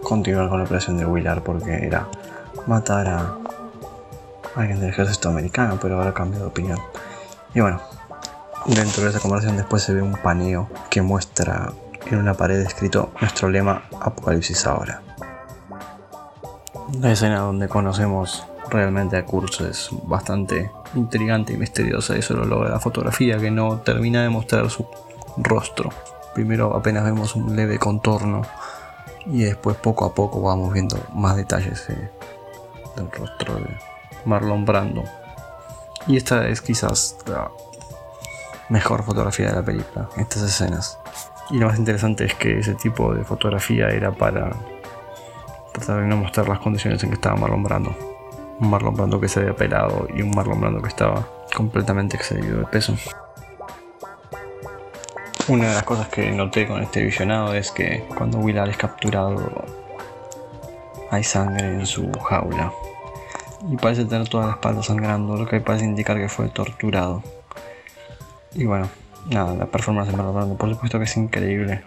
continuar 0.03 0.49
con 0.49 0.59
la 0.59 0.65
operación 0.65 0.99
de 0.99 1.07
Willard 1.07 1.43
porque 1.43 1.87
era 1.87 2.09
matar 2.67 3.09
a 3.09 3.37
alguien 4.57 4.81
del 4.81 4.91
ejército 4.91 5.29
americano, 5.29 5.79
pero 5.81 5.99
ahora 5.99 6.13
cambió 6.13 6.41
de 6.41 6.47
opinión. 6.47 6.79
Y 7.55 7.61
bueno, 7.61 7.81
Dentro 8.67 9.05
de 9.05 9.11
esa 9.11 9.21
conversación 9.21 9.57
después 9.57 9.83
se 9.83 9.95
ve 9.95 10.03
un 10.03 10.13
paneo 10.13 10.69
que 10.91 11.03
muestra 11.03 11.73
en 12.07 12.19
una 12.19 12.35
pared 12.35 12.61
escrito 12.61 13.11
nuestro 13.21 13.49
lema 13.49 13.85
Apocalipsis 14.01 14.67
ahora. 14.67 15.03
La 17.01 17.13
escena 17.13 17.41
donde 17.41 17.69
conocemos 17.69 18.45
realmente 18.69 19.17
a 19.17 19.25
Kurz 19.25 19.61
es 19.61 19.89
bastante 20.05 20.71
intrigante 20.95 21.55
y 21.55 21.57
misteriosa. 21.57 22.17
Eso 22.17 22.35
lo 22.35 22.45
logra 22.45 22.71
la 22.71 22.81
fotografía 22.81 23.39
que 23.39 23.51
no 23.51 23.79
termina 23.79 24.23
de 24.23 24.29
mostrar 24.29 24.69
su 24.71 24.87
rostro. 25.37 25.91
Primero 26.35 26.77
apenas 26.77 27.05
vemos 27.05 27.35
un 27.37 27.57
leve 27.57 27.79
contorno 27.79 28.43
y 29.27 29.43
después 29.43 29.77
poco 29.77 30.05
a 30.05 30.15
poco 30.15 30.43
vamos 30.43 30.73
viendo 30.73 30.99
más 31.15 31.37
detalles 31.37 31.87
del 31.89 33.11
rostro 33.11 33.55
de 33.55 33.77
Marlon 34.25 34.65
Brando. 34.65 35.03
Y 36.07 36.17
esta 36.17 36.49
es 36.49 36.61
quizás 36.61 37.19
la 37.27 37.51
mejor 38.71 39.03
fotografía 39.03 39.49
de 39.49 39.57
la 39.57 39.63
película, 39.63 40.09
estas 40.17 40.43
escenas. 40.43 40.99
Y 41.51 41.59
lo 41.59 41.67
más 41.67 41.79
interesante 41.79 42.25
es 42.25 42.35
que 42.35 42.59
ese 42.59 42.75
tipo 42.75 43.13
de 43.13 43.25
fotografía 43.25 43.89
era 43.89 44.13
para 44.13 44.51
tratar 45.73 46.01
de 46.01 46.07
no 46.07 46.17
mostrar 46.17 46.49
las 46.49 46.61
condiciones 46.61 47.03
en 47.03 47.11
que 47.11 47.17
estaba 47.17 47.37
Marlon 47.37 47.63
Brando. 47.63 47.95
Un 48.61 48.71
Marlon 48.71 48.95
Brando 48.95 49.21
que 49.21 49.29
se 49.29 49.41
había 49.41 49.55
pelado 49.55 50.07
y 50.15 50.23
un 50.23 50.31
Marlon 50.31 50.61
Brando 50.61 50.81
que 50.81 50.89
estaba 50.89 51.27
completamente 51.55 52.17
excedido 52.17 52.61
de 52.61 52.67
peso. 52.67 52.95
Una 55.49 55.69
de 55.69 55.75
las 55.75 55.83
cosas 55.83 56.09
que 56.09 56.31
noté 56.31 56.69
con 56.69 56.81
este 56.81 57.03
visionado 57.03 57.55
es 57.55 57.73
que 57.73 58.07
cuando 58.17 58.39
Willard 58.39 58.71
es 58.71 58.77
capturado 58.77 59.65
hay 61.11 61.25
sangre 61.25 61.75
en 61.75 61.87
su 61.87 62.09
jaula. 62.13 62.73
Y 63.69 63.77
parece 63.77 64.05
tener 64.05 64.29
toda 64.29 64.47
la 64.47 64.53
espalda 64.53 64.83
sangrando, 64.83 65.37
lo 65.37 65.47
que 65.47 65.61
parece 65.61 65.85
indicar 65.85 66.17
que 66.17 66.29
fue 66.29 66.49
torturado. 66.49 67.23
Y 68.55 68.65
bueno, 68.65 68.89
nada, 69.29 69.55
la 69.55 69.67
performance 69.67 70.11
de 70.11 70.17
Marlon 70.17 70.57
por 70.57 70.71
supuesto 70.71 70.99
que 70.99 71.05
es 71.05 71.17
increíble. 71.17 71.85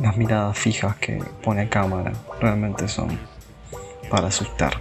Las 0.00 0.16
miradas 0.16 0.56
fijas 0.56 0.96
que 0.96 1.22
pone 1.42 1.62
a 1.62 1.68
cámara 1.68 2.12
realmente 2.40 2.86
son 2.86 3.18
para 4.10 4.28
asustar. 4.28 4.74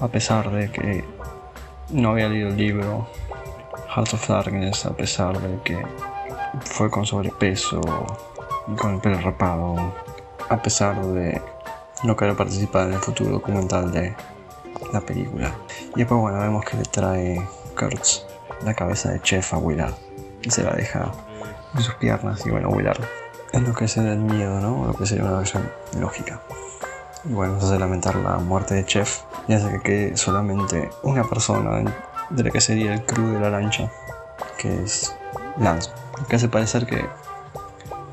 A 0.00 0.08
pesar 0.08 0.50
de 0.50 0.70
que 0.70 1.04
no 1.90 2.10
había 2.10 2.28
leído 2.28 2.48
el 2.48 2.56
libro 2.56 3.08
Heart 3.94 4.14
of 4.14 4.28
Darkness, 4.28 4.84
a 4.84 4.94
pesar 4.94 5.40
de 5.40 5.62
que 5.62 5.86
fue 6.64 6.90
con 6.90 7.06
sobrepeso 7.06 7.80
y 8.68 8.76
con 8.76 8.94
el 8.94 9.00
pelo 9.00 9.20
rapado, 9.20 9.94
a 10.50 10.60
pesar 10.60 11.02
de 11.02 11.40
no 12.04 12.14
querer 12.14 12.36
participar 12.36 12.88
en 12.88 12.94
el 12.94 13.00
futuro 13.00 13.30
documental 13.30 13.90
de 13.90 14.14
la 14.92 15.00
película. 15.00 15.54
Y 15.94 16.00
después, 16.00 16.20
bueno, 16.20 16.40
vemos 16.40 16.64
que 16.64 16.76
le 16.76 16.82
trae 16.84 17.48
Kurtz 17.78 18.29
la 18.64 18.74
cabeza 18.74 19.10
de 19.10 19.20
Chef 19.20 19.52
a 19.54 19.58
Willard 19.58 19.94
y 20.42 20.50
se 20.50 20.62
la 20.62 20.72
deja 20.72 21.12
en 21.74 21.80
sus 21.80 21.94
piernas. 21.94 22.44
Y 22.46 22.50
bueno, 22.50 22.68
Willard 22.68 23.00
es 23.52 23.62
lo 23.62 23.74
que 23.74 23.88
sería 23.88 24.12
el 24.12 24.20
miedo, 24.20 24.60
¿no? 24.60 24.86
Lo 24.86 24.94
que 24.94 25.06
sería 25.06 25.24
una 25.24 25.38
versión 25.38 25.68
lógica. 25.98 26.40
Y 27.24 27.32
bueno, 27.32 27.54
nos 27.54 27.64
hace 27.64 27.78
lamentar 27.78 28.16
la 28.16 28.38
muerte 28.38 28.74
de 28.74 28.84
Chef 28.84 29.20
y 29.46 29.54
hace 29.54 29.70
que 29.70 29.80
quede 29.80 30.16
solamente 30.16 30.90
una 31.02 31.24
persona 31.24 31.82
de 32.30 32.44
la 32.44 32.50
que 32.50 32.60
sería 32.60 32.94
el 32.94 33.04
crew 33.04 33.32
de 33.32 33.40
la 33.40 33.50
lancha, 33.50 33.90
que 34.56 34.82
es 34.82 35.14
Lance, 35.58 35.90
que 36.28 36.36
hace 36.36 36.48
parecer 36.48 36.86
que 36.86 37.04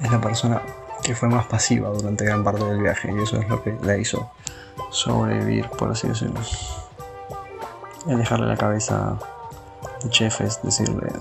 es 0.01 0.11
la 0.11 0.19
persona 0.19 0.61
que 1.03 1.15
fue 1.15 1.29
más 1.29 1.45
pasiva 1.45 1.89
durante 1.89 2.25
gran 2.25 2.43
parte 2.43 2.65
del 2.65 2.81
viaje 2.81 3.11
y 3.11 3.21
eso 3.21 3.37
es 3.37 3.47
lo 3.47 3.63
que 3.63 3.77
la 3.83 3.97
hizo 3.97 4.29
sobrevivir, 4.91 5.69
por 5.69 5.91
así 5.91 6.07
decirlo. 6.07 6.39
El 8.07 8.17
dejarle 8.17 8.47
la 8.47 8.57
cabeza 8.57 9.17
de 10.07 10.13
Chef 10.13 10.41
es 10.41 10.61
decirle, 10.61 11.11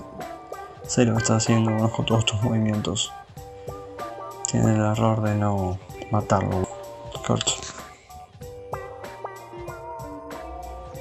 sé 0.85 1.05
lo 1.05 1.13
que 1.13 1.19
estás 1.19 1.43
haciendo, 1.43 1.71
conozco 1.71 2.03
todos 2.03 2.25
tus 2.25 2.41
movimientos. 2.41 3.11
Tiene 4.49 4.75
el 4.75 4.81
error 4.81 5.21
de 5.21 5.35
no 5.35 5.77
matarlo. 6.11 6.67
Corto. 7.25 7.51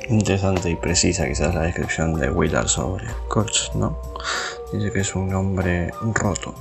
Interesante 0.08 0.70
y 0.70 0.76
precisa 0.76 1.26
quizás 1.26 1.54
la 1.54 1.62
descripción 1.62 2.14
de 2.14 2.30
Willard 2.30 2.68
sobre 2.68 3.06
Kurtz, 3.28 3.74
¿no? 3.74 3.98
Dice 4.72 4.92
que 4.92 5.00
es 5.00 5.14
un 5.14 5.32
hombre 5.34 5.92
roto. 6.14 6.54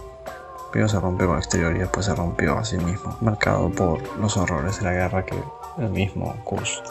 Primero 0.71 0.89
se 0.89 0.99
rompió 0.99 1.27
con 1.27 1.37
el 1.37 1.41
exterior 1.41 1.75
y 1.75 1.79
después 1.79 2.05
se 2.05 2.13
rompió 2.13 2.57
a 2.57 2.65
sí 2.65 2.77
mismo, 2.77 3.17
marcado 3.21 3.69
por 3.69 4.01
los 4.17 4.37
horrores 4.37 4.79
de 4.79 4.85
la 4.85 4.93
guerra 4.93 5.25
que 5.25 5.35
el 5.77 5.89
mismo 5.89 6.35
Kurtz 6.43 6.81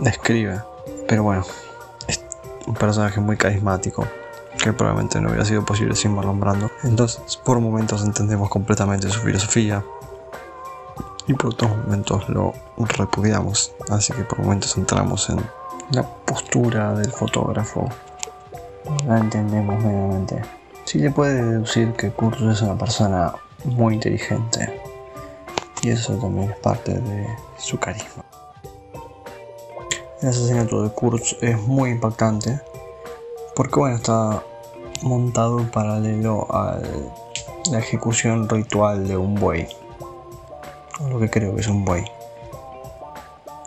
describe. 0.00 0.60
Pero 1.06 1.22
bueno, 1.22 1.44
un 2.66 2.74
personaje 2.74 3.20
muy 3.20 3.36
carismático 3.36 4.06
que 4.62 4.72
probablemente 4.72 5.20
no 5.20 5.28
hubiera 5.28 5.44
sido 5.44 5.64
posible 5.64 5.94
sin 5.94 6.14
Marlon. 6.14 6.70
Entonces, 6.84 7.36
por 7.36 7.60
momentos 7.60 8.02
entendemos 8.04 8.48
completamente 8.48 9.08
su 9.10 9.20
filosofía, 9.20 9.84
y 11.26 11.34
por 11.34 11.52
otros 11.52 11.70
momentos 11.76 12.28
lo 12.28 12.52
repudiamos. 12.76 13.72
Así 13.90 14.12
que 14.12 14.24
por 14.24 14.40
momentos 14.40 14.76
entramos 14.76 15.30
en 15.30 15.40
la 15.90 16.02
postura 16.02 16.94
del 16.94 17.10
fotógrafo 17.10 17.88
la 19.06 19.18
entendemos 19.18 19.82
mediamente. 19.82 20.42
Sí 20.84 20.98
le 20.98 21.10
puede 21.10 21.42
deducir 21.42 21.92
que 21.92 22.10
Kurtz 22.10 22.42
es 22.42 22.62
una 22.62 22.76
persona 22.76 23.32
muy 23.64 23.94
inteligente 23.94 24.82
y 25.82 25.90
eso 25.90 26.14
también 26.14 26.50
es 26.50 26.58
parte 26.58 26.92
de 26.92 27.26
su 27.58 27.78
carisma. 27.78 28.24
El 30.24 30.30
asesinato 30.30 30.82
de 30.82 30.88
Kurtz 30.88 31.36
es 31.42 31.60
muy 31.60 31.90
impactante 31.90 32.58
porque 33.54 33.78
bueno 33.78 33.96
está 33.96 34.42
montado 35.02 35.60
en 35.60 35.70
paralelo 35.70 36.46
a 36.48 36.78
la 37.70 37.78
ejecución 37.78 38.48
ritual 38.48 39.06
de 39.06 39.18
un 39.18 39.34
buey, 39.34 39.68
o 40.98 41.10
lo 41.10 41.20
que 41.20 41.28
creo 41.28 41.54
que 41.54 41.60
es 41.60 41.68
un 41.68 41.84
buey. 41.84 42.06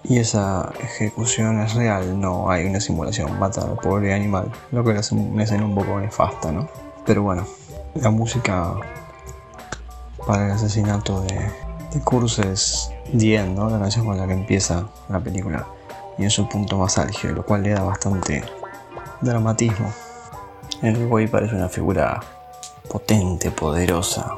Y 0.03 0.17
esa 0.17 0.71
ejecución 0.81 1.61
es 1.61 1.75
real, 1.75 2.19
no 2.19 2.49
hay 2.49 2.65
una 2.65 2.79
simulación, 2.79 3.37
mata 3.37 3.61
al 3.61 3.75
pobre 3.75 4.15
animal, 4.15 4.51
lo 4.71 4.83
que 4.83 4.97
es 4.97 5.11
una 5.11 5.43
escena 5.43 5.63
un 5.63 5.75
poco 5.75 5.99
nefasta, 5.99 6.51
¿no? 6.51 6.67
Pero 7.05 7.21
bueno, 7.21 7.45
la 7.93 8.09
música 8.09 8.73
para 10.25 10.47
el 10.47 10.51
asesinato 10.53 11.21
de, 11.21 11.35
de 11.93 12.01
Kurz 12.03 12.39
es 12.39 12.89
The 13.15 13.43
¿no? 13.43 13.69
La 13.69 13.77
canción 13.77 14.07
con 14.07 14.17
la 14.17 14.25
que 14.25 14.33
empieza 14.33 14.87
la 15.07 15.19
película. 15.19 15.76
Y 16.17 16.23
en 16.23 16.31
su 16.31 16.47
punto 16.47 16.77
más 16.77 16.97
álgido, 16.97 17.35
lo 17.35 17.45
cual 17.45 17.63
le 17.63 17.69
da 17.69 17.83
bastante 17.83 18.43
dramatismo. 19.21 19.93
El 20.81 21.07
güey 21.07 21.27
parece 21.27 21.55
una 21.55 21.69
figura 21.69 22.21
potente, 22.89 23.51
poderosa, 23.51 24.37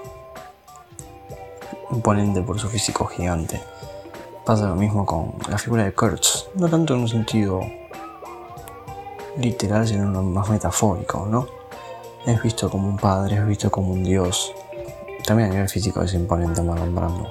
imponente 1.91 2.41
por 2.41 2.59
su 2.59 2.69
físico 2.69 3.05
gigante 3.05 3.61
Pasa 4.49 4.65
lo 4.65 4.75
mismo 4.75 5.05
con 5.05 5.33
la 5.47 5.59
figura 5.59 5.83
de 5.83 5.93
Kurtz, 5.93 6.47
no 6.55 6.67
tanto 6.67 6.95
en 6.95 7.01
un 7.01 7.07
sentido 7.07 7.61
literal, 9.37 9.87
sino 9.87 10.05
en 10.05 10.15
un 10.15 10.33
más 10.33 10.49
metafórico, 10.49 11.27
¿no? 11.29 11.47
Es 12.25 12.41
visto 12.41 12.67
como 12.67 12.87
un 12.87 12.97
padre, 12.97 13.35
es 13.35 13.45
visto 13.45 13.69
como 13.69 13.93
un 13.93 14.03
dios. 14.03 14.51
También 15.23 15.49
a 15.49 15.53
nivel 15.53 15.69
físico 15.69 16.01
es 16.01 16.15
imponente 16.15 16.63
Marlon 16.63 16.95
Brando 16.95 17.29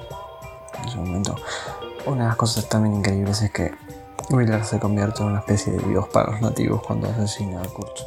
en 0.77 0.87
ese 0.87 0.95
momento. 0.95 1.35
Una 2.05 2.21
de 2.21 2.27
las 2.29 2.37
cosas 2.37 2.69
también 2.69 2.95
increíbles 2.95 3.41
es 3.41 3.51
que 3.51 3.73
Wheeler 4.29 4.63
se 4.63 4.79
convierte 4.79 5.21
en 5.21 5.29
una 5.29 5.39
especie 5.39 5.73
de 5.73 5.87
dios 5.87 6.07
para 6.09 6.31
los 6.31 6.41
nativos 6.41 6.81
cuando 6.85 7.09
asesina 7.09 7.61
a 7.61 7.67
Kurtz. 7.67 8.05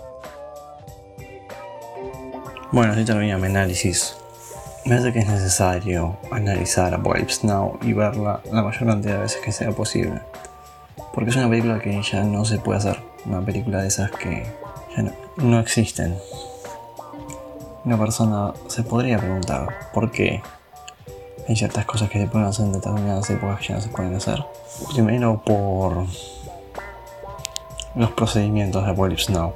Bueno, 2.70 2.92
así 2.92 3.04
termina 3.04 3.38
mi 3.38 3.46
análisis 3.46 4.16
me 4.84 4.96
parece 4.96 5.12
que 5.12 5.20
es 5.20 5.28
necesario 5.28 6.16
analizar 6.32 6.92
Apocalypse 6.92 7.46
Now 7.46 7.78
y 7.82 7.92
verla 7.92 8.40
la 8.50 8.62
mayor 8.62 8.84
cantidad 8.84 9.14
de 9.14 9.20
veces 9.20 9.40
que 9.40 9.52
sea 9.52 9.70
posible. 9.70 10.20
Porque 11.14 11.30
es 11.30 11.36
una 11.36 11.48
película 11.48 11.78
que 11.78 12.02
ya 12.02 12.24
no 12.24 12.44
se 12.44 12.58
puede 12.58 12.78
hacer. 12.78 12.98
Una 13.24 13.40
película 13.40 13.80
de 13.80 13.86
esas 13.86 14.10
que 14.10 14.44
ya 14.96 15.04
no, 15.36 15.60
existen. 15.60 16.18
Una 17.84 17.96
persona 17.96 18.52
se 18.66 18.82
podría 18.82 19.18
preguntar 19.18 19.68
por 19.94 20.10
qué 20.10 20.42
hay 21.48 21.56
ciertas 21.56 21.84
cosas 21.84 22.08
que 22.08 22.20
se 22.20 22.26
pueden 22.26 22.46
hacer 22.46 22.66
en 22.66 22.72
determinadas 22.72 23.28
épocas 23.30 23.60
que 23.60 23.68
ya 23.68 23.74
no 23.76 23.80
se 23.80 23.88
pueden 23.88 24.14
hacer. 24.14 24.44
Primero 24.92 25.42
por 25.44 26.06
los 27.94 28.10
procedimientos 28.12 28.84
de 28.84 28.90
Apocalypse 28.90 29.32
Now. 29.32 29.52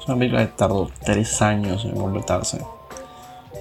Es 0.00 0.06
una 0.06 0.18
película 0.18 0.46
que 0.46 0.52
tardó 0.52 0.90
3 1.04 1.42
años 1.42 1.84
en 1.84 1.96
completarse 1.96 2.60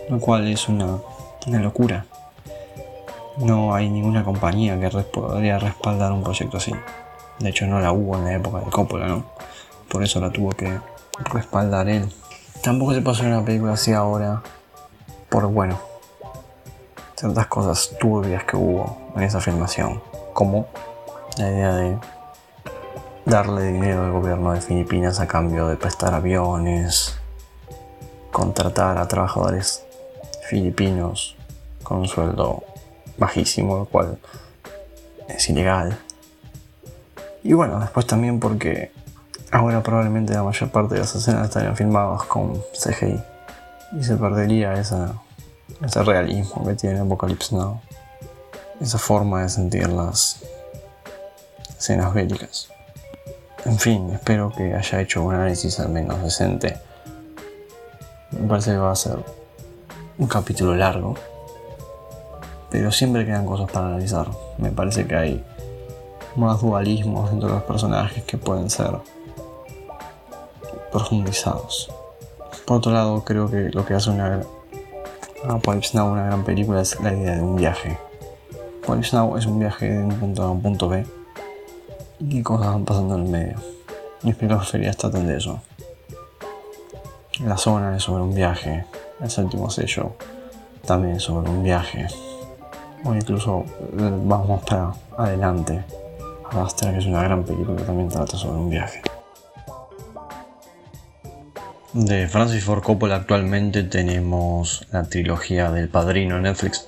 lo 0.10 0.20
cual 0.20 0.48
es 0.48 0.68
una, 0.70 1.00
locura. 1.48 2.06
No 3.38 3.74
hay 3.76 3.90
ninguna 3.90 4.24
compañía 4.24 4.80
que 4.80 4.90
podría 4.90 5.60
respaldar 5.60 6.12
un 6.12 6.24
proyecto 6.24 6.58
así. 6.58 6.74
De 7.40 7.50
hecho, 7.50 7.68
no 7.68 7.80
la 7.80 7.92
hubo 7.92 8.16
en 8.18 8.26
la 8.26 8.34
época 8.36 8.60
de 8.60 8.72
Coppola, 8.72 9.08
¿no? 9.08 9.24
Por 9.90 10.04
eso 10.04 10.20
la 10.22 10.32
tuvo 10.32 10.52
que 10.52 10.80
respaldar 11.34 11.90
él. 11.90 12.10
Tampoco 12.64 12.94
se 12.94 13.02
pasó 13.02 13.24
una 13.24 13.44
película 13.44 13.74
así 13.74 13.92
ahora, 13.92 14.42
por 15.30 15.48
bueno, 15.48 15.78
ciertas 17.16 17.48
cosas 17.48 17.92
turbias 18.00 18.44
que 18.44 18.58
hubo 18.58 18.98
en 19.16 19.24
esa 19.24 19.40
filmación, 19.40 20.02
como 20.34 20.68
la 21.38 21.50
idea 21.50 21.76
de 21.76 21.98
darle 23.26 23.72
dinero 23.72 24.04
al 24.04 24.12
gobierno 24.12 24.54
de 24.54 24.62
Filipinas 24.62 25.20
a 25.20 25.28
cambio 25.28 25.68
de 25.68 25.78
prestar 25.78 26.14
aviones, 26.14 27.18
contratar 28.32 28.98
a 28.98 29.08
trabajadores 29.08 29.84
filipinos 30.48 31.36
con 31.84 32.00
un 32.00 32.08
sueldo 32.08 32.64
bajísimo, 33.18 33.78
lo 33.78 33.86
cual 33.86 34.18
es 35.28 35.50
ilegal. 35.50 35.98
Y 37.44 37.54
bueno, 37.54 37.80
después 37.80 38.06
también 38.06 38.40
porque 38.40 38.92
ahora 39.52 39.82
probablemente 39.82 40.34
la 40.34 40.44
mayor 40.44 40.70
parte 40.70 40.96
de 40.96 41.02
las 41.02 41.16
escenas 41.16 41.46
estarían 41.46 41.76
filmadas 41.76 42.24
con 42.24 42.62
CGI 42.74 43.22
y 44.00 44.04
se 44.04 44.18
perdería 44.18 44.74
esa, 44.74 45.14
ese 45.84 46.04
realismo 46.04 46.66
que 46.66 46.76
tiene 46.76 47.00
Apocalypse 47.00 47.56
Now, 47.56 47.82
esa 48.80 48.98
forma 48.98 49.44
de 49.44 49.50
sentir 49.50 49.88
las 49.90 50.42
escenas 51.78 52.14
bélicas. 52.14 52.70
En 53.66 53.80
fin, 53.80 54.12
espero 54.12 54.52
que 54.56 54.74
haya 54.74 55.02
hecho 55.02 55.24
un 55.24 55.34
análisis 55.34 55.80
al 55.80 55.90
menos 55.90 56.22
decente. 56.22 56.78
Me 58.32 58.48
parece 58.48 58.72
que 58.72 58.78
va 58.78 58.92
a 58.92 58.96
ser 58.96 59.18
un 60.18 60.28
capítulo 60.28 60.76
largo, 60.76 61.16
pero 62.70 62.92
siempre 62.92 63.26
quedan 63.26 63.46
cosas 63.46 63.70
para 63.72 63.88
analizar. 63.88 64.28
Me 64.58 64.72
parece 64.72 65.08
que 65.08 65.16
hay 65.16 65.44
más 66.36 66.62
dualismos 66.62 67.32
dentro 67.32 67.50
de 67.50 67.56
los 67.56 67.64
personajes 67.64 68.24
que 68.24 68.38
pueden 68.38 68.70
ser 68.70 68.92
profundizados. 70.92 71.90
Por 72.66 72.78
otro 72.78 72.92
lado, 72.92 73.24
creo 73.24 73.50
que 73.50 73.70
lo 73.72 73.86
que 73.86 73.94
hace 73.94 74.10
una 74.10 74.42
Apocalypse 75.44 75.98
Now 75.98 76.12
una 76.12 76.26
gran 76.26 76.44
película 76.44 76.82
es 76.82 77.00
la 77.02 77.14
idea 77.14 77.36
de 77.36 77.42
un 77.42 77.56
viaje. 77.56 77.98
Apocalypse 78.84 79.16
Now 79.16 79.38
es 79.38 79.46
un 79.46 79.60
viaje 79.60 79.90
de 79.90 80.04
un 80.04 80.16
punto 80.20 80.44
A 80.44 80.46
a 80.48 80.52
un 80.52 80.62
punto 80.62 80.90
B 80.90 81.06
y 82.20 82.42
cosas 82.42 82.68
van 82.68 82.86
pasando 82.86 83.16
en 83.16 83.26
el 83.26 83.30
medio. 83.30 83.56
Mis 84.24 84.36
películas 84.36 84.64
preferidas 84.64 84.98
tratan 84.98 85.28
de 85.28 85.38
eso. 85.38 85.62
La 87.44 87.58
zona 87.58 87.96
es 87.96 88.04
sobre 88.04 88.24
un 88.24 88.34
viaje, 88.34 88.86
el 89.22 89.30
séptimo 89.30 89.70
sello 89.70 90.14
también 90.86 91.16
es 91.16 91.24
sobre 91.24 91.50
un 91.50 91.64
viaje, 91.64 92.08
o 93.04 93.14
incluso 93.14 93.66
eh, 93.98 94.12
vamos 94.24 94.64
para 94.64 94.94
adelante. 95.18 95.84
Basta 96.54 96.92
que 96.92 97.00
es 97.00 97.06
una 97.06 97.24
gran 97.24 97.44
película 97.44 97.76
que 97.76 97.84
también 97.84 98.08
trata 98.08 98.38
sobre 98.38 98.58
un 98.58 98.70
viaje. 98.70 99.02
De 101.96 102.28
Francis 102.28 102.66
Ford 102.66 102.84
Coppola 102.84 103.16
actualmente 103.16 103.82
tenemos 103.84 104.86
la 104.92 105.04
trilogía 105.04 105.72
del 105.72 105.88
Padrino 105.88 106.36
en 106.36 106.42
Netflix. 106.42 106.86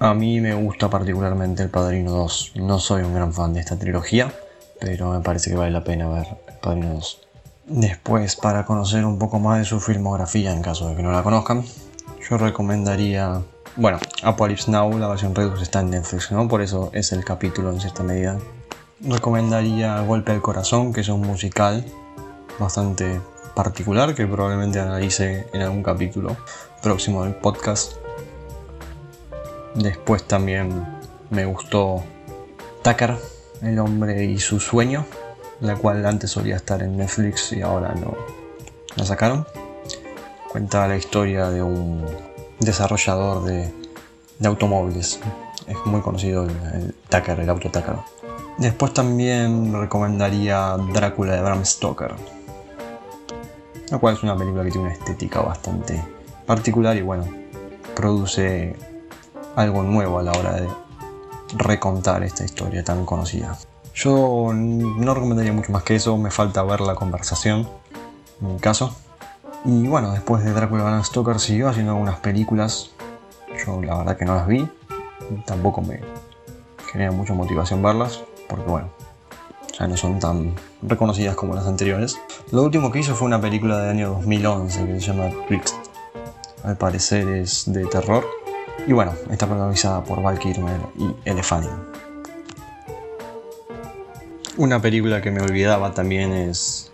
A 0.00 0.14
mí 0.14 0.40
me 0.40 0.52
gusta 0.52 0.90
particularmente 0.90 1.62
El 1.62 1.68
Padrino 1.68 2.10
2. 2.10 2.54
No 2.56 2.80
soy 2.80 3.04
un 3.04 3.14
gran 3.14 3.32
fan 3.32 3.54
de 3.54 3.60
esta 3.60 3.78
trilogía, 3.78 4.32
pero 4.80 5.12
me 5.12 5.20
parece 5.20 5.50
que 5.50 5.56
vale 5.56 5.70
la 5.70 5.84
pena 5.84 6.08
ver 6.08 6.26
El 6.48 6.54
Padrino 6.56 6.94
2. 6.94 7.20
Después, 7.66 8.34
para 8.34 8.66
conocer 8.66 9.04
un 9.04 9.20
poco 9.20 9.38
más 9.38 9.60
de 9.60 9.64
su 9.64 9.78
filmografía, 9.78 10.50
en 10.50 10.60
caso 10.60 10.88
de 10.88 10.96
que 10.96 11.04
no 11.04 11.12
la 11.12 11.22
conozcan, 11.22 11.62
yo 12.28 12.36
recomendaría, 12.36 13.40
bueno, 13.76 14.00
Apocalypse 14.24 14.72
Now, 14.72 14.98
la 14.98 15.06
versión 15.06 15.36
Redux 15.36 15.62
está 15.62 15.78
en 15.82 15.90
Netflix, 15.90 16.32
¿no? 16.32 16.48
Por 16.48 16.62
eso 16.62 16.90
es 16.94 17.12
el 17.12 17.24
capítulo 17.24 17.70
en 17.70 17.80
cierta 17.80 18.02
medida. 18.02 18.36
Recomendaría 19.02 20.00
Golpe 20.00 20.32
al 20.32 20.42
Corazón, 20.42 20.92
que 20.92 21.02
es 21.02 21.08
un 21.08 21.20
musical 21.20 21.84
bastante 22.58 23.20
particular 23.58 24.14
que 24.14 24.24
probablemente 24.24 24.78
analice 24.78 25.48
en 25.52 25.62
algún 25.62 25.82
capítulo 25.82 26.36
próximo 26.80 27.24
del 27.24 27.34
podcast. 27.34 27.94
Después 29.74 30.22
también 30.28 30.86
me 31.30 31.44
gustó 31.44 32.04
Tucker, 32.84 33.16
el 33.60 33.80
hombre 33.80 34.26
y 34.26 34.38
su 34.38 34.60
sueño, 34.60 35.04
la 35.60 35.74
cual 35.74 36.06
antes 36.06 36.30
solía 36.30 36.54
estar 36.54 36.84
en 36.84 36.98
Netflix 36.98 37.50
y 37.52 37.60
ahora 37.60 37.96
no 37.96 38.14
la 38.94 39.04
sacaron. 39.04 39.44
Cuenta 40.52 40.86
la 40.86 40.96
historia 40.96 41.50
de 41.50 41.60
un 41.60 42.06
desarrollador 42.60 43.42
de, 43.42 43.74
automóviles. 44.46 45.18
Es 45.66 45.76
muy 45.84 46.00
conocido 46.00 46.44
el, 46.44 46.50
el 46.74 46.94
Tucker, 47.08 47.40
el 47.40 47.50
auto 47.50 47.68
Tucker. 47.72 47.96
Después 48.58 48.94
también 48.94 49.72
recomendaría 49.72 50.76
Drácula 50.92 51.34
de 51.34 51.40
Bram 51.40 51.64
Stoker 51.64 52.37
la 53.90 53.98
cual 53.98 54.14
es 54.14 54.22
una 54.22 54.36
película 54.36 54.64
que 54.64 54.70
tiene 54.70 54.88
una 54.88 54.94
estética 54.94 55.40
bastante 55.40 56.04
particular 56.46 56.96
y 56.96 57.02
bueno, 57.02 57.26
produce 57.94 58.76
algo 59.56 59.82
nuevo 59.82 60.18
a 60.18 60.22
la 60.22 60.32
hora 60.32 60.52
de 60.52 60.68
recontar 61.56 62.22
esta 62.22 62.44
historia 62.44 62.84
tan 62.84 63.04
conocida. 63.04 63.56
Yo 63.94 64.52
no 64.52 65.14
recomendaría 65.14 65.52
mucho 65.52 65.72
más 65.72 65.82
que 65.82 65.96
eso, 65.96 66.16
me 66.16 66.30
falta 66.30 66.62
ver 66.62 66.80
la 66.80 66.94
conversación, 66.94 67.68
en 68.40 68.54
mi 68.54 68.60
caso. 68.60 68.94
Y 69.64 69.88
bueno, 69.88 70.12
después 70.12 70.44
de 70.44 70.52
Drácula 70.52 70.84
Van 70.84 71.04
Stoker 71.04 71.40
siguió 71.40 71.68
haciendo 71.68 71.92
algunas 71.92 72.20
películas. 72.20 72.90
Yo 73.66 73.82
la 73.82 73.98
verdad 73.98 74.16
que 74.16 74.24
no 74.24 74.36
las 74.36 74.46
vi, 74.46 74.68
tampoco 75.44 75.82
me 75.82 76.00
genera 76.92 77.10
mucha 77.10 77.34
motivación 77.34 77.82
verlas, 77.82 78.22
porque 78.48 78.70
bueno, 78.70 78.90
ya 79.78 79.86
no 79.86 79.96
son 79.96 80.18
tan 80.18 80.54
reconocidas 80.82 81.36
como 81.36 81.54
las 81.54 81.66
anteriores. 81.66 82.18
Lo 82.50 82.62
último 82.62 82.90
que 82.90 83.00
hizo 83.00 83.14
fue 83.14 83.26
una 83.26 83.40
película 83.40 83.78
del 83.78 83.90
año 83.90 84.10
2011 84.10 84.86
que 84.86 85.00
se 85.00 85.06
llama 85.06 85.30
Twixt. 85.46 85.76
Al 86.64 86.76
parecer 86.76 87.28
es 87.28 87.64
de 87.72 87.86
terror. 87.86 88.26
Y 88.86 88.92
bueno, 88.92 89.12
está 89.30 89.46
protagonizada 89.46 90.02
por 90.02 90.22
Val 90.22 90.38
Kilmer 90.38 90.80
y 90.96 91.14
Elle 91.24 91.42
Una 94.56 94.80
película 94.80 95.20
que 95.20 95.30
me 95.30 95.40
olvidaba 95.40 95.92
también 95.92 96.32
es 96.32 96.90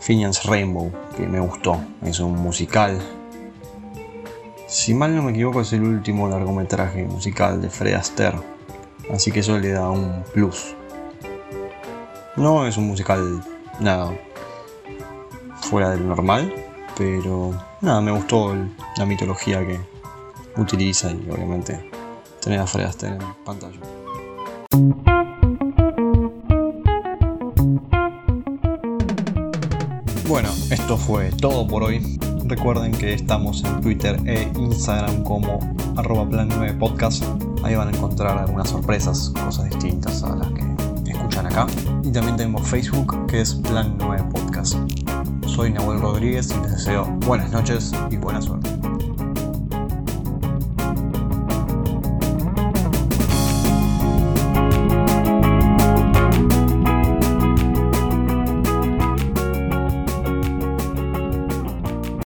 Finian's 0.00 0.44
Rainbow, 0.44 0.90
que 1.16 1.26
me 1.26 1.40
gustó. 1.40 1.80
Es 2.02 2.18
un 2.18 2.36
musical. 2.36 3.00
Si 4.66 4.92
mal 4.94 5.14
no 5.14 5.22
me 5.22 5.30
equivoco 5.30 5.60
es 5.60 5.72
el 5.72 5.82
último 5.82 6.28
largometraje 6.28 7.04
musical 7.04 7.62
de 7.62 7.70
Fred 7.70 7.94
Astaire 7.94 8.53
Así 9.10 9.30
que 9.30 9.40
eso 9.40 9.58
le 9.58 9.72
da 9.72 9.90
un 9.90 10.22
plus. 10.32 10.74
No 12.36 12.66
es 12.66 12.76
un 12.76 12.86
musical 12.86 13.44
nada 13.80 14.12
fuera 15.62 15.90
del 15.90 16.06
normal, 16.06 16.52
pero 16.96 17.52
nada, 17.80 18.00
me 18.00 18.12
gustó 18.12 18.54
la 18.96 19.06
mitología 19.06 19.66
que 19.66 19.78
utiliza 20.56 21.10
y 21.10 21.28
obviamente 21.30 21.90
tener 22.40 22.60
a 22.60 22.66
Fred 22.66 22.86
Astaire 22.86 23.16
en 23.16 23.44
pantalla. 23.44 23.78
Bueno, 30.26 30.48
esto 30.70 30.96
fue 30.96 31.30
todo 31.30 31.66
por 31.66 31.84
hoy. 31.84 32.18
Recuerden 32.46 32.92
que 32.92 33.14
estamos 33.14 33.62
en 33.64 33.80
Twitter 33.80 34.18
e 34.26 34.50
Instagram 34.56 35.22
como 35.22 35.58
arroba 35.96 36.28
plan 36.28 36.48
9 36.48 36.74
podcast. 36.74 37.24
Ahí 37.64 37.74
van 37.76 37.88
a 37.88 37.92
encontrar 37.92 38.36
algunas 38.36 38.68
sorpresas, 38.68 39.32
cosas 39.42 39.64
distintas 39.70 40.22
a 40.22 40.36
las 40.36 40.48
que 40.48 41.10
escuchan 41.10 41.46
acá. 41.46 41.66
Y 42.02 42.10
también 42.12 42.36
tenemos 42.36 42.68
Facebook 42.68 43.26
que 43.26 43.40
es 43.40 43.54
plan 43.54 43.94
9 43.96 44.22
podcast. 44.32 44.76
Soy 45.46 45.72
Nahuel 45.72 45.98
Rodríguez 45.98 46.50
y 46.50 46.60
les 46.60 46.72
deseo 46.72 47.06
buenas 47.26 47.50
noches 47.52 47.92
y 48.10 48.18
buena 48.18 48.42
suerte. 48.42 48.73